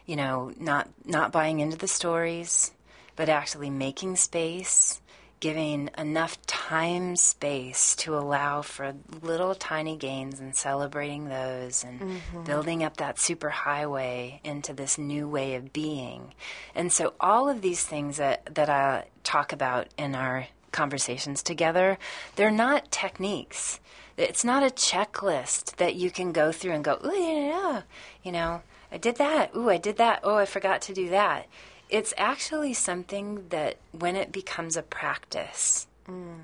[0.06, 2.72] you know, not not buying into the stories,
[3.16, 5.00] but actually making space,
[5.40, 12.84] giving enough time space to allow for little tiny gains and celebrating those and building
[12.84, 16.34] up that super highway into this new way of being.
[16.74, 21.98] And so all of these things that, that I talk about in our conversations together,
[22.36, 23.80] they're not techniques.
[24.16, 27.82] It's not a checklist that you can go through and go, oh, yeah,
[28.22, 29.54] you know, I did that.
[29.56, 30.20] Ooh, I did that.
[30.22, 31.48] Oh, I forgot to do that.
[31.90, 36.36] It's actually something that when it becomes a practice, mm.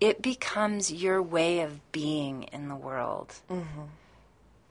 [0.00, 3.34] it becomes your way of being in the world.
[3.50, 3.82] Mm-hmm.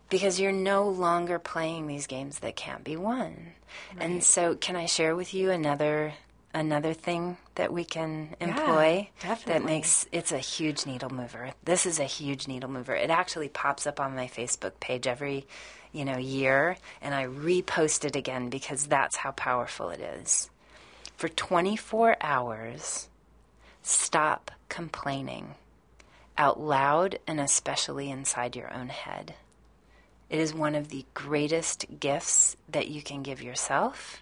[0.09, 3.53] Because you're no longer playing these games that can't be won.
[3.99, 6.13] And so, can I share with you another
[6.57, 9.09] another thing that we can employ
[9.45, 11.51] that makes it's a huge needle mover.
[11.63, 12.95] This is a huge needle mover.
[12.95, 15.45] It actually pops up on my Facebook page every,
[15.91, 20.49] you know, year and I repost it again because that's how powerful it is.
[21.15, 23.07] For 24 hours,
[23.83, 25.55] stop complaining
[26.37, 29.35] out loud and especially inside your own head.
[30.29, 34.21] It is one of the greatest gifts that you can give yourself.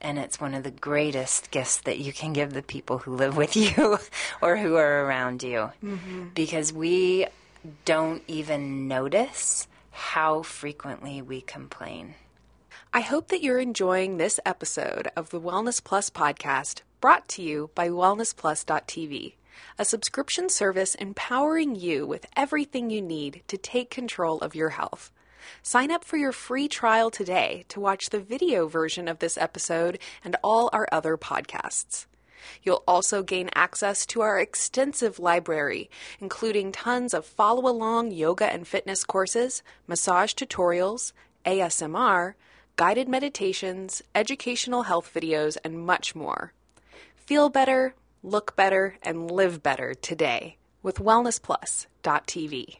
[0.00, 3.36] And it's one of the greatest gifts that you can give the people who live
[3.36, 3.98] with you
[4.40, 5.70] or who are around you.
[5.82, 6.28] Mm-hmm.
[6.34, 7.26] Because we
[7.84, 12.14] don't even notice how frequently we complain.
[12.92, 17.70] I hope that you're enjoying this episode of the Wellness Plus podcast brought to you
[17.74, 19.34] by wellnessplus.tv,
[19.78, 25.10] a subscription service empowering you with everything you need to take control of your health.
[25.62, 29.98] Sign up for your free trial today to watch the video version of this episode
[30.22, 32.06] and all our other podcasts.
[32.62, 38.66] You'll also gain access to our extensive library, including tons of follow along yoga and
[38.66, 41.12] fitness courses, massage tutorials,
[41.46, 42.34] ASMR,
[42.76, 46.52] guided meditations, educational health videos, and much more.
[47.16, 52.78] Feel better, look better, and live better today with wellnessplus.tv.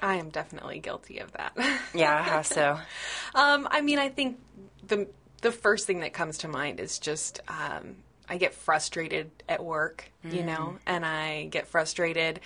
[0.00, 1.56] I am definitely guilty of that.
[1.94, 2.78] Yeah, how so?
[3.34, 4.38] Um, I mean, I think
[4.86, 5.06] the
[5.42, 7.96] the first thing that comes to mind is just um,
[8.28, 12.40] I get frustrated at work, you know, and I get frustrated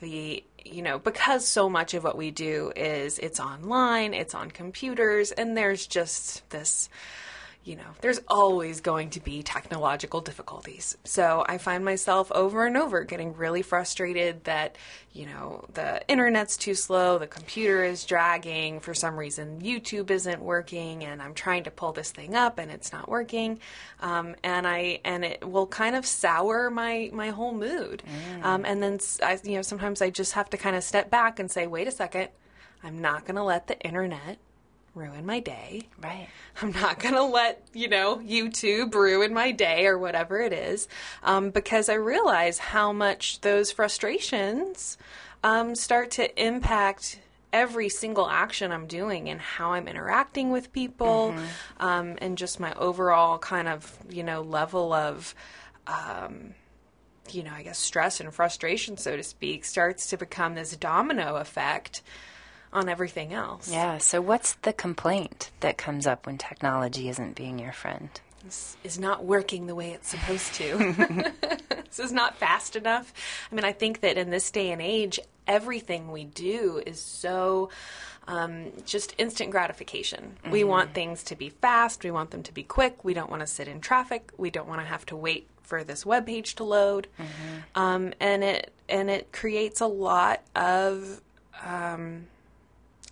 [0.00, 4.50] the you know because so much of what we do is it's online, it's on
[4.50, 6.88] computers, and there's just this
[7.68, 10.96] you know, there's always going to be technological difficulties.
[11.04, 14.76] So I find myself over and over getting really frustrated that,
[15.12, 20.40] you know, the internet's too slow, the computer is dragging, for some reason YouTube isn't
[20.40, 23.60] working, and I'm trying to pull this thing up and it's not working.
[24.00, 28.02] Um, and I and it will kind of sour my my whole mood.
[28.42, 31.38] Um, and then I, you know, sometimes I just have to kind of step back
[31.38, 32.28] and say, wait a second,
[32.82, 34.38] I'm not going to let the internet
[34.98, 35.82] ruin my day.
[36.02, 36.28] Right.
[36.60, 40.88] I'm not going to let, you know, YouTube ruin my day or whatever it is,
[41.22, 44.98] um, because I realize how much those frustrations
[45.44, 47.20] um, start to impact
[47.52, 51.34] every single action I'm doing and how I'm interacting with people
[51.78, 55.34] um, and just my overall kind of, you know, level of.
[55.86, 56.54] Um,
[57.30, 61.36] you know, I guess stress and frustration, so to speak, starts to become this domino
[61.36, 62.00] effect
[62.72, 63.70] on everything else.
[63.70, 68.08] Yeah, so what's the complaint that comes up when technology isn't being your friend?
[68.44, 71.32] This is not working the way it's supposed to.
[71.86, 73.12] this is not fast enough.
[73.50, 77.70] I mean, I think that in this day and age, everything we do is so
[78.28, 80.36] um, just instant gratification.
[80.50, 82.04] We want things to be fast.
[82.04, 83.02] We want them to be quick.
[83.02, 84.30] We don't want to sit in traffic.
[84.36, 87.08] We don't want to have to wait for this web page to load.
[87.74, 91.20] Um, and it and it creates a lot of
[91.64, 92.26] um,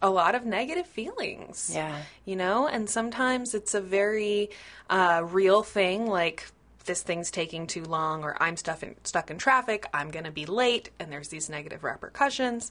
[0.03, 1.71] a lot of negative feelings.
[1.75, 2.03] Yeah.
[2.25, 4.51] You know, and sometimes it's a very
[4.91, 6.47] uh, real thing like
[6.85, 10.31] this thing's taking too long or I'm stuck in, stuck in traffic, I'm going to
[10.31, 12.71] be late, and there's these negative repercussions.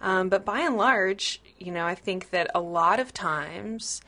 [0.00, 4.00] Um, but by and large, you know, I think that a lot of times,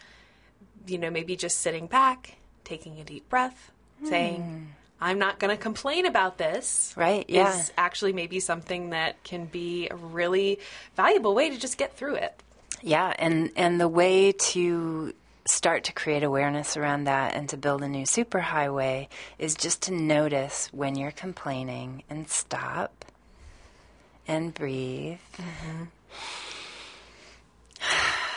[0.87, 3.73] you know, maybe just sitting back, taking a deep breath,
[4.05, 4.69] saying,
[5.01, 6.95] I'm not going to complain about this.
[6.97, 7.59] Right, yeah.
[7.59, 10.59] Is actually maybe something that can be a really
[10.95, 12.43] valuable way to just get through it.
[12.83, 15.13] Yeah, and and the way to
[15.47, 19.09] start to create awareness around that and to build a new superhighway
[19.39, 23.05] is just to notice when you're complaining and stop
[24.29, 25.19] and breathe.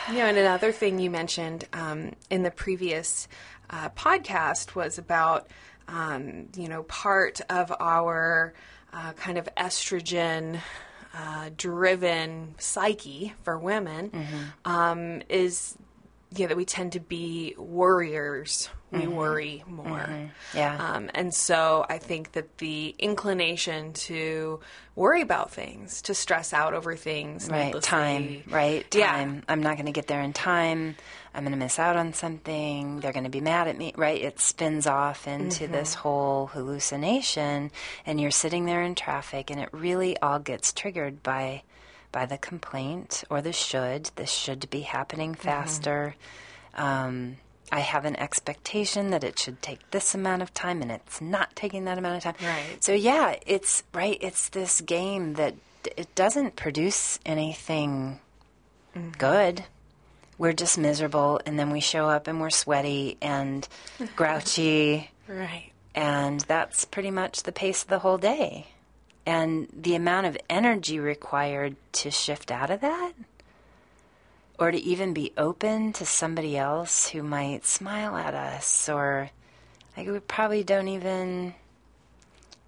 [0.08, 3.26] You know, and another thing you mentioned um, in the previous
[3.70, 5.48] uh, podcast was about,
[5.88, 8.52] um, you know, part of our
[8.92, 10.60] uh, kind of estrogen
[11.16, 14.10] uh, driven psyche for women
[14.64, 15.76] um, is,
[16.36, 18.68] you know, that we tend to be worriers.
[18.90, 20.30] We worry more.
[20.54, 20.76] Yeah.
[20.76, 24.60] Um, and so I think that the inclination to
[24.94, 28.86] worry about things, to stress out over things, Right, time, right?
[28.94, 29.38] Yeah.
[29.48, 30.94] I'm not going to get there in time.
[31.34, 33.00] I'm going to miss out on something.
[33.00, 34.20] They're going to be mad at me, right?
[34.20, 35.72] It spins off into mm-hmm.
[35.72, 37.72] this whole hallucination,
[38.06, 41.62] and you're sitting there in traffic, and it really all gets triggered by
[42.12, 44.10] by the complaint or the should.
[44.14, 45.42] This should be happening mm-hmm.
[45.42, 46.14] faster.
[46.74, 47.38] Um,
[47.72, 51.56] I have an expectation that it should take this amount of time, and it's not
[51.56, 52.46] taking that amount of time.
[52.46, 52.84] Right.
[52.84, 54.18] So yeah, it's right.
[54.20, 55.54] It's this game that
[55.84, 58.20] it doesn't produce anything
[58.94, 59.10] mm-hmm.
[59.18, 59.64] good.
[60.38, 63.66] We're just miserable, and then we show up and we're sweaty and
[64.16, 65.70] grouchy, Right.
[65.94, 68.66] and that's pretty much the pace of the whole day.
[69.26, 73.12] And the amount of energy required to shift out of that,
[74.58, 79.30] or to even be open to somebody else who might smile at us, or
[79.96, 81.54] like we probably don't even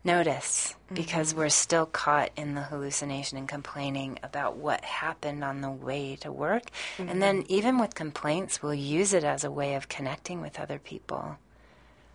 [0.07, 1.41] notice because mm-hmm.
[1.41, 6.31] we're still caught in the hallucination and complaining about what happened on the way to
[6.33, 6.63] work.
[6.99, 7.53] And then, mm-hmm.
[7.53, 11.37] even with complaints, we'll use it as a way of connecting with other people.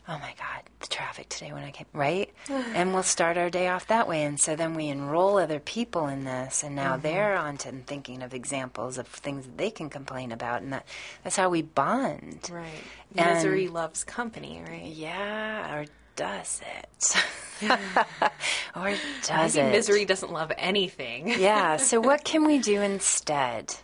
[0.07, 2.33] Oh my God, the traffic today when I came, right?
[2.49, 4.23] and we'll start our day off that way.
[4.23, 7.03] And so then we enroll other people in this, and now mm-hmm.
[7.03, 10.61] they're on to thinking of examples of things that they can complain about.
[10.61, 10.87] And that,
[11.23, 12.49] that's how we bond.
[12.51, 12.67] Right.
[13.15, 14.85] And- Misery loves company, right?
[14.85, 15.85] Yeah, or
[16.15, 17.15] does it?
[18.75, 18.93] or
[19.23, 19.71] does Maybe it?
[19.77, 21.27] misery doesn't love anything.
[21.39, 23.75] yeah, so what can we do instead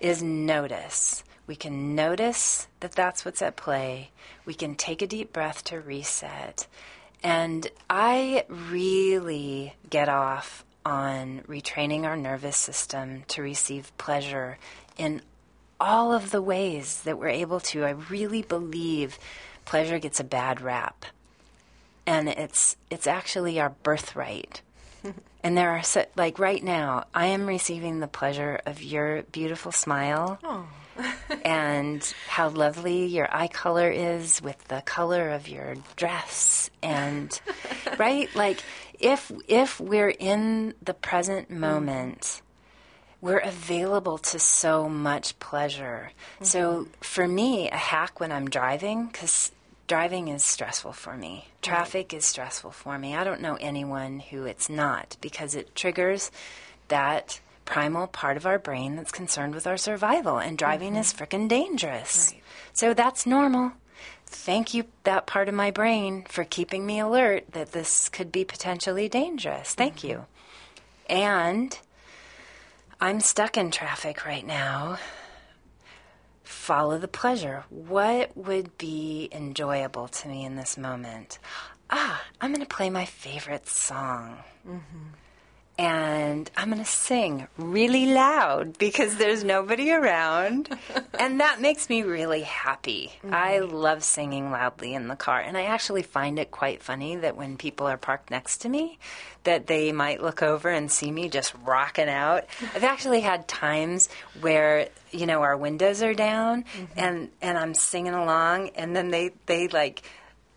[0.00, 1.24] is notice.
[1.46, 4.10] We can notice that that's what's at play.
[4.44, 6.66] We can take a deep breath to reset.
[7.22, 14.58] And I really get off on retraining our nervous system to receive pleasure
[14.96, 15.22] in
[15.80, 17.84] all of the ways that we're able to.
[17.84, 19.18] I really believe
[19.64, 21.04] pleasure gets a bad rap.
[22.08, 24.62] And it's it's actually our birthright.
[25.40, 29.70] And there are so, like right now, I am receiving the pleasure of your beautiful
[29.70, 30.68] smile
[31.44, 36.70] and how lovely your eye color is with the color of your dress.
[36.82, 37.40] And
[37.98, 38.28] right?
[38.34, 38.58] Like
[38.98, 41.60] if if we're in the present mm-hmm.
[41.60, 42.42] moment
[43.20, 46.12] we're available to so much pleasure.
[46.40, 46.90] So mm-hmm.
[47.00, 49.50] for me, a hack when I'm driving, because
[49.88, 53.16] driving is stressful for me, traffic is stressful for me.
[53.16, 56.30] I don't know anyone who it's not because it triggers
[56.86, 61.00] that primal part of our brain that's concerned with our survival, and driving mm-hmm.
[61.00, 62.30] is frickin' dangerous.
[62.32, 62.42] Right.
[62.72, 63.72] So that's normal.
[64.24, 68.44] Thank you, that part of my brain, for keeping me alert that this could be
[68.44, 69.74] potentially dangerous.
[69.74, 70.08] Thank mm-hmm.
[70.08, 70.26] you.
[71.08, 71.78] And
[73.00, 74.98] I'm stuck in traffic right now.
[76.48, 77.64] Follow the pleasure.
[77.68, 81.38] What would be enjoyable to me in this moment?
[81.90, 84.38] Ah, I'm going to play my favorite song.
[85.78, 90.76] And I'm going to sing really loud because there's nobody around.
[91.20, 93.12] and that makes me really happy.
[93.30, 95.40] I love singing loudly in the car.
[95.40, 98.98] And I actually find it quite funny that when people are parked next to me,
[99.44, 102.46] that they might look over and see me just rocking out.
[102.74, 104.08] I've actually had times
[104.40, 106.84] where, you know, our windows are down mm-hmm.
[106.96, 110.02] and, and I'm singing along and then they, they like,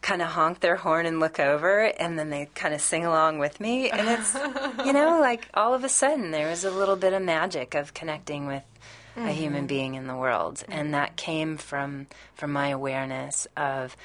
[0.01, 3.37] kind of honk their horn and look over and then they kind of sing along
[3.39, 3.89] with me.
[3.89, 4.33] And it's
[4.85, 7.93] you know like all of a sudden there was a little bit of magic of
[7.93, 8.63] connecting with
[9.15, 10.63] a human being in the world.
[10.69, 13.95] And that came from from my awareness of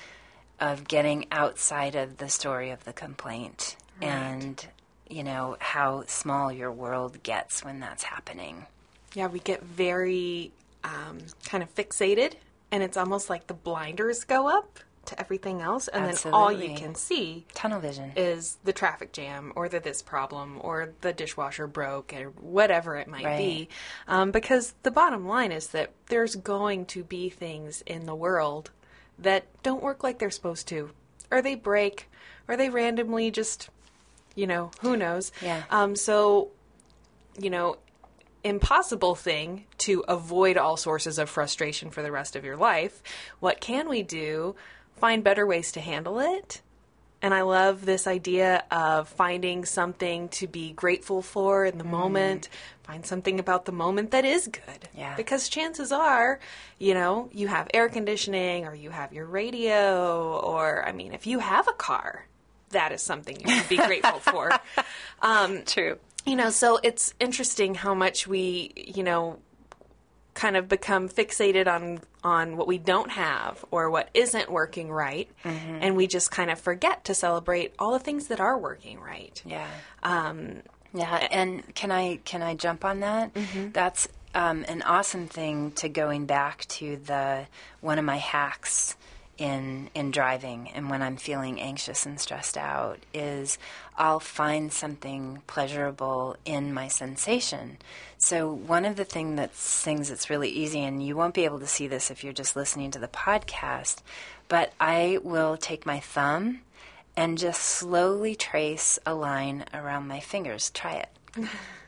[0.60, 4.66] of getting outside of the story of the complaint and
[5.08, 8.66] you know how small your world gets when that's happening.
[9.14, 10.52] Yeah, we get very
[10.84, 12.34] um, kind of fixated,
[12.70, 14.78] and it's almost like the blinders go up
[15.08, 18.12] to everything else, and then all you can see Tunnel vision.
[18.16, 23.08] is the traffic jam or the this problem or the dishwasher broke or whatever it
[23.08, 23.68] might be.
[24.08, 28.70] Um, because the bottom line is that there's going to be things in the world
[29.18, 30.90] that don't work like they're supposed to,
[31.30, 32.08] or they break,
[32.48, 33.70] or they randomly just,
[34.34, 35.32] you know, who knows.
[35.40, 35.62] Yeah.
[35.70, 36.50] Um, so,
[37.38, 37.78] you know,
[38.44, 43.02] impossible thing to avoid all sources of frustration for the rest of your life.
[43.40, 44.54] What can we do?
[44.96, 46.62] Find better ways to handle it.
[47.22, 51.90] And I love this idea of finding something to be grateful for in the mm.
[51.90, 52.48] moment.
[52.82, 54.88] Find something about the moment that is good.
[54.94, 55.16] Yeah.
[55.16, 56.38] Because chances are,
[56.78, 61.26] you know, you have air conditioning or you have your radio, or, I mean, if
[61.26, 62.26] you have a car,
[62.70, 64.50] that is something you should be grateful for.
[65.22, 65.98] Um, True.
[66.26, 69.38] You know, so it's interesting how much we, you know,
[70.36, 75.28] kind of become fixated on on what we don't have or what isn't working right,
[75.82, 79.42] and we just kind of forget to celebrate all the things that are working right.
[79.44, 79.66] Yeah.
[80.04, 80.62] Um,
[80.94, 83.32] yeah, and can I can I jump on that?
[83.72, 87.46] That's um, an awesome thing to going back to the
[87.80, 88.94] one of my hacks
[89.38, 93.58] in in driving and when I'm feeling anxious and stressed out is
[93.98, 97.78] I'll find something pleasurable in my sensation.
[98.18, 101.60] So one of the thing that's things that's really easy and you won't be able
[101.60, 103.98] to see this if you're just listening to the podcast,
[104.48, 106.60] but I will take my thumb
[107.16, 110.70] and just slowly trace a line around my fingers.
[110.70, 110.94] Try
[111.36, 111.48] it.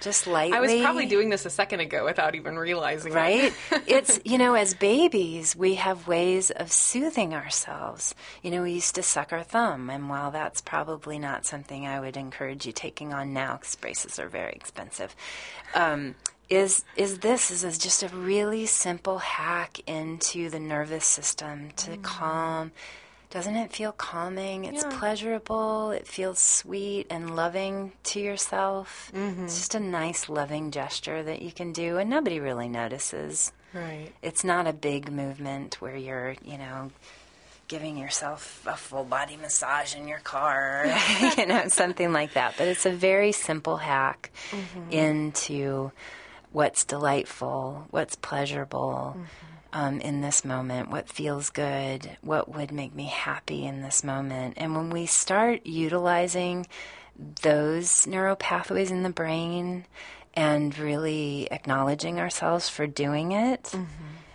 [0.00, 0.56] just lightly.
[0.56, 3.16] I was probably doing this a second ago without even realizing it.
[3.16, 3.52] Right?
[3.86, 8.14] it's, you know, as babies, we have ways of soothing ourselves.
[8.42, 12.00] You know, we used to suck our thumb, and while that's probably not something I
[12.00, 15.14] would encourage you taking on now, because braces are very expensive,
[15.74, 16.14] um,
[16.48, 21.96] is is this is, is just a really simple hack into the nervous system to
[21.98, 22.72] calm.
[23.30, 24.64] Doesn't it feel calming?
[24.64, 24.98] It's Yeah.
[24.98, 25.90] pleasurable.
[25.90, 29.10] It feels sweet and loving to yourself.
[29.14, 29.44] Mm-hmm.
[29.44, 33.52] It's just a nice, loving gesture that you can do, and nobody really notices.
[33.74, 34.12] Right.
[34.22, 36.90] It's not a big movement where you're, you know,
[37.68, 40.86] giving yourself a full body massage in your car,
[41.36, 42.54] you know, something like that.
[42.56, 44.30] But it's a very simple hack
[44.90, 45.92] into
[46.52, 49.18] what's delightful, what's pleasurable
[49.72, 54.54] um, in this moment, what feels good, what would make me happy in this moment.
[54.56, 56.66] And when we start utilizing
[57.42, 59.84] those neural pathways in the brain
[60.34, 63.74] and really acknowledging ourselves for doing it,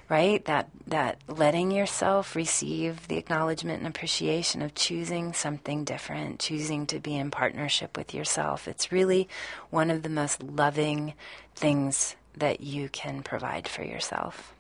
[0.10, 0.44] right?
[0.46, 7.00] That that letting yourself receive the acknowledgement and appreciation of choosing something different, choosing to
[7.00, 8.68] be in partnership with yourself.
[8.68, 9.30] It's really
[9.70, 11.14] one of the most loving
[11.56, 14.54] things that you can provide for yourself.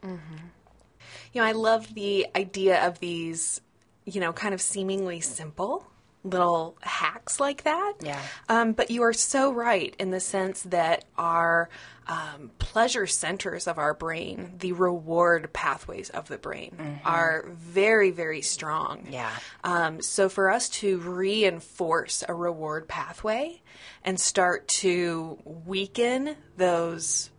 [1.34, 3.60] You know, I love the idea of these,
[4.06, 5.86] you know, kind of seemingly simple
[6.24, 7.94] little hacks like that.
[8.02, 8.22] Yeah.
[8.48, 11.70] Um, but you are so right in the sense that our
[12.08, 18.42] um, pleasure centers of our brain, the reward pathways of the brain, are very, very
[18.42, 19.08] strong.
[19.10, 19.32] Yeah.
[19.64, 23.62] Um, so for us to reinforce a reward pathway
[24.04, 27.30] and start to weaken those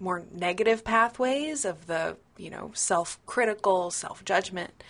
[0.00, 4.82] more negative pathways of the you know self-critical self-judgment.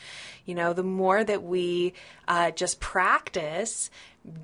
[0.47, 1.95] You know the more that we
[2.29, 3.91] uh, just practice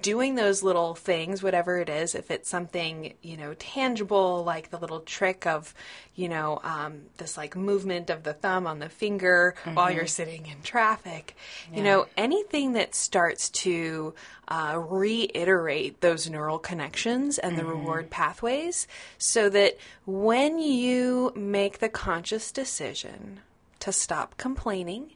[0.02, 4.76] doing those little things whatever it is if it's something you know tangible like the
[4.76, 5.72] little trick of
[6.14, 10.44] you know um, this like movement of the thumb on the finger while you're sitting
[10.46, 11.34] in traffic
[11.74, 14.14] you know anything that starts to
[14.48, 21.88] uh, reiterate those neural connections and the reward pathways so that when you make the
[21.88, 23.40] conscious decision
[23.78, 25.12] to stop complaining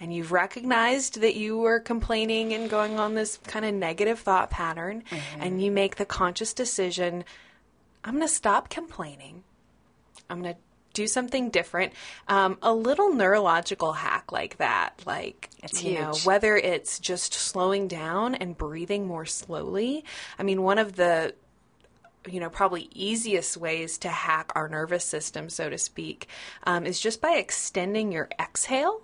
[0.00, 4.50] and you've recognized that you were complaining and going on this kind of negative thought
[4.50, 5.02] pattern
[5.38, 7.24] and you make the conscious decision
[8.06, 9.42] i'm going to stop complaining.
[10.30, 10.60] I'm going to
[10.94, 11.92] do something different.
[12.26, 17.86] Um, a little neurological hack like that like It's you know whether it's just slowing
[17.86, 20.04] down and breathing more slowly.
[20.38, 21.34] I mean one of the
[22.28, 26.26] you know, probably easiest ways to hack our nervous system, so to speak,
[26.64, 29.00] um, is just by extending your exhale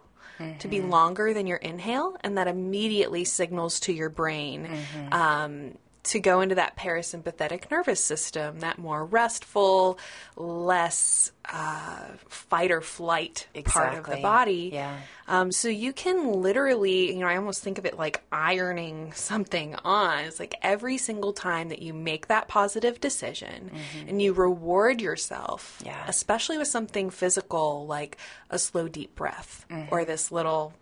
[0.59, 4.69] to be longer than your inhale, and that immediately signals to your brain,
[5.11, 9.99] um, to go into that parasympathetic nervous system, that more restful,
[10.37, 14.71] less uh, fight or flight part of the body.
[14.73, 14.97] Yeah.
[15.29, 19.75] Um, so you can literally, you know, I almost think of it like ironing something
[19.85, 20.25] on.
[20.25, 23.71] It's like every single time that you make that positive decision
[24.09, 25.87] and you reward yourself, Mm-hmm.
[25.87, 26.05] Yeah.
[26.09, 28.17] especially with something physical like
[28.51, 29.95] a slow, deep breath Mm-hmm.
[29.95, 30.73] or this little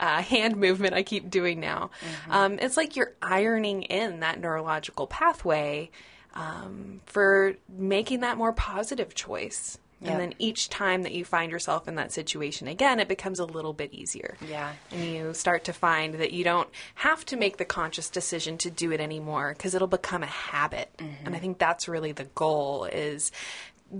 [0.00, 1.90] uh, hand movement I keep doing now.
[2.00, 2.32] Mm-hmm.
[2.32, 5.90] Um, it's like you're ironing in that neurological pathway
[6.34, 9.78] um, for making that more positive choice.
[10.00, 10.10] Yep.
[10.12, 13.44] And then each time that you find yourself in that situation again, it becomes a
[13.44, 14.36] little bit easier.
[14.48, 14.72] Yeah.
[14.92, 18.70] And you start to find that you don't have to make the conscious decision to
[18.70, 20.88] do it anymore because it'll become a habit.
[21.24, 23.32] And I think that's really the goal is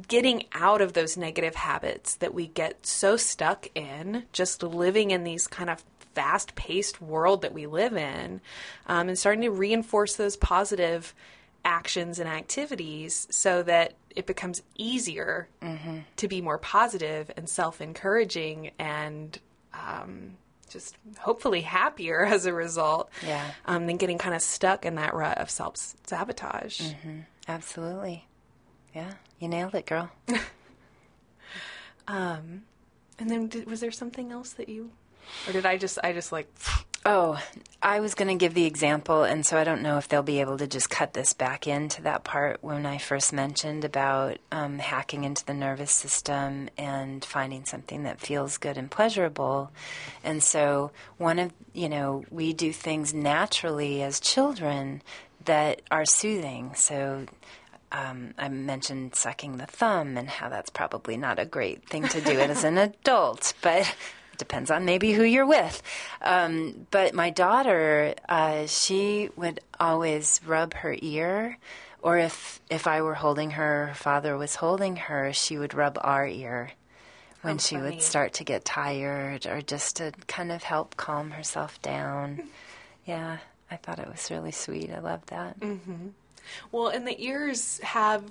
[0.07, 5.25] getting out of those negative habits that we get so stuck in just living in
[5.25, 5.83] these kind of
[6.15, 8.41] fast paced world that we live in
[8.87, 11.15] um, and starting to reinforce those positive
[11.65, 15.49] actions and activities so that it becomes easier
[16.17, 19.39] to be more positive and self encouraging and
[19.75, 20.37] um,
[20.71, 23.51] just hopefully happier as a result Yeah.
[23.65, 26.81] um, than getting kind of stuck in that rut of self sabotage.
[27.47, 28.27] Absolutely.
[28.95, 29.13] Yeah.
[29.39, 30.11] You nailed it, girl.
[33.19, 34.91] And then did, was there something else that you,
[35.47, 36.49] or did I just, I just like,
[37.07, 37.41] Oh,
[37.81, 40.41] I was going to give the example, and so I don't know if they'll be
[40.41, 44.79] able to just cut this back into that part when I first mentioned about um,
[44.79, 49.71] hacking into the nervous system and finding something that feels good and pleasurable.
[50.23, 55.01] And so, one of, you know, we do things naturally as children
[55.45, 56.75] that are soothing.
[56.75, 57.27] So,
[57.93, 62.21] um, I mentioned sucking the thumb and how that's probably not a great thing to
[62.21, 63.83] do as an adult, but
[64.33, 65.83] it depends on maybe who you're with.
[66.21, 71.59] Um, but my daughter, uh, she would always rub her ear,
[72.03, 75.99] or if if I were holding her, her father was holding her, she would rub
[76.01, 76.73] our ear
[77.43, 77.91] when How she funny.
[77.91, 82.43] would start to get tired, or just to kind of help calm herself down.
[83.07, 83.39] yeah,
[83.71, 84.91] I thought it was really sweet.
[84.93, 85.57] I love that.
[86.73, 88.23] Well, and the ears have,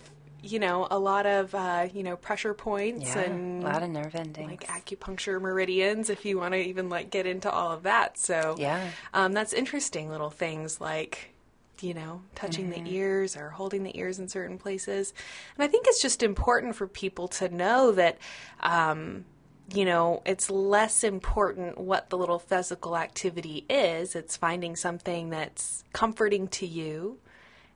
[0.42, 3.90] you know, a lot of, uh, you know, pressure points Yeah, and a lot of
[3.90, 4.48] nerve endings.
[4.48, 8.18] like acupuncture meridians if you want to even like get into all of that.
[8.18, 8.92] So Yeah.
[9.14, 11.34] um, that's interesting little things like
[11.80, 12.84] you know touching Mm-hmm.
[12.86, 15.14] the ears or holding the ears in certain places.
[15.56, 18.18] And I think it's just important for people to know that.
[18.62, 19.26] Um,
[19.74, 24.16] you know, it's less important what the little physical activity is.
[24.16, 27.20] It's finding something that's comforting to you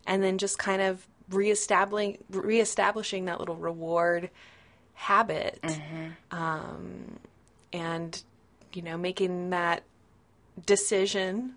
[0.07, 4.29] and then just kind of reestablishing reestablishing that little reward
[4.93, 5.59] habit.
[6.31, 7.19] Um,
[7.73, 8.21] and
[8.73, 9.83] you know making that
[10.65, 11.53] decision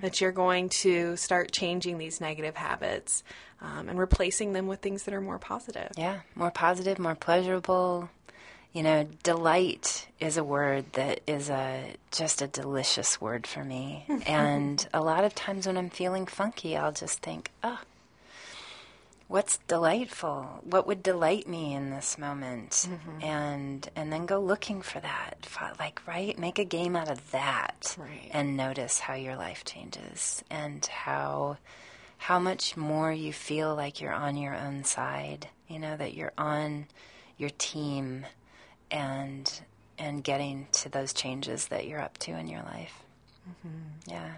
[0.00, 3.22] that you're going to start changing these negative habits
[3.60, 5.90] um, and replacing them with things that are more positive.
[5.96, 8.08] Yeah, more positive, more pleasurable.
[8.72, 14.06] You know, delight is a word that is a just a delicious word for me.
[14.26, 17.80] and a lot of times when I'm feeling funky, I'll just think, "Oh,
[19.28, 20.62] what's delightful?
[20.64, 23.22] What would delight me in this moment?" Mm-hmm.
[23.22, 25.46] And and then go looking for that.
[25.78, 27.94] Like, right, make a game out of that.
[27.98, 28.30] Right.
[28.32, 31.58] And notice how your life changes and how
[32.16, 36.32] how much more you feel like you're on your own side, you know, that you're
[36.38, 36.86] on
[37.36, 38.24] your team
[38.92, 39.60] and
[39.98, 43.02] and getting to those changes that you're up to in your life.
[44.06, 44.32] Yeah.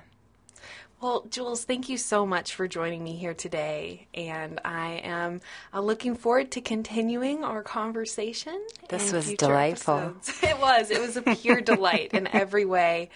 [1.01, 4.07] Well, Jules, thank you so much for joining me here today.
[4.15, 5.43] And I am
[5.75, 8.59] uh, looking forward to continuing our conversation.
[8.89, 9.99] This was delightful.
[9.99, 10.41] episodes.
[10.43, 10.91] It was.
[10.91, 13.11] It was a pure delight in every way.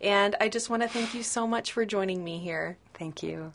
[0.00, 2.76] And I just want to thank you so much for joining me here.
[2.94, 3.52] Thank you.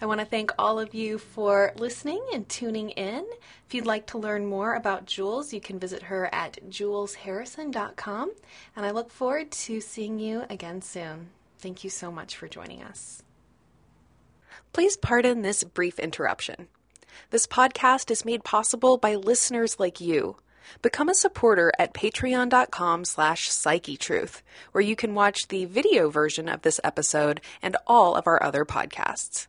[0.00, 3.24] I want to thank all of you for listening and tuning in.
[3.66, 8.32] If you'd like to learn more about Jules, you can visit her at julesharrison.com.
[8.76, 11.30] And I look forward to seeing you again soon.
[11.58, 13.22] Thank you so much for joining us.
[14.72, 16.68] Please pardon this brief interruption.
[17.30, 20.36] This podcast is made possible by listeners like you.
[20.80, 26.62] Become a supporter at patreon.com slash psychetruth, where you can watch the video version of
[26.62, 29.46] this episode and all of our other podcasts.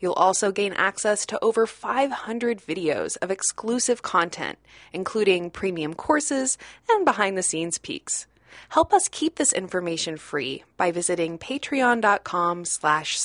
[0.00, 4.58] You'll also gain access to over 500 videos of exclusive content,
[4.92, 6.58] including premium courses
[6.90, 8.26] and behind the scenes peeks.
[8.70, 13.16] Help us keep this information free by visiting patreon.com slash.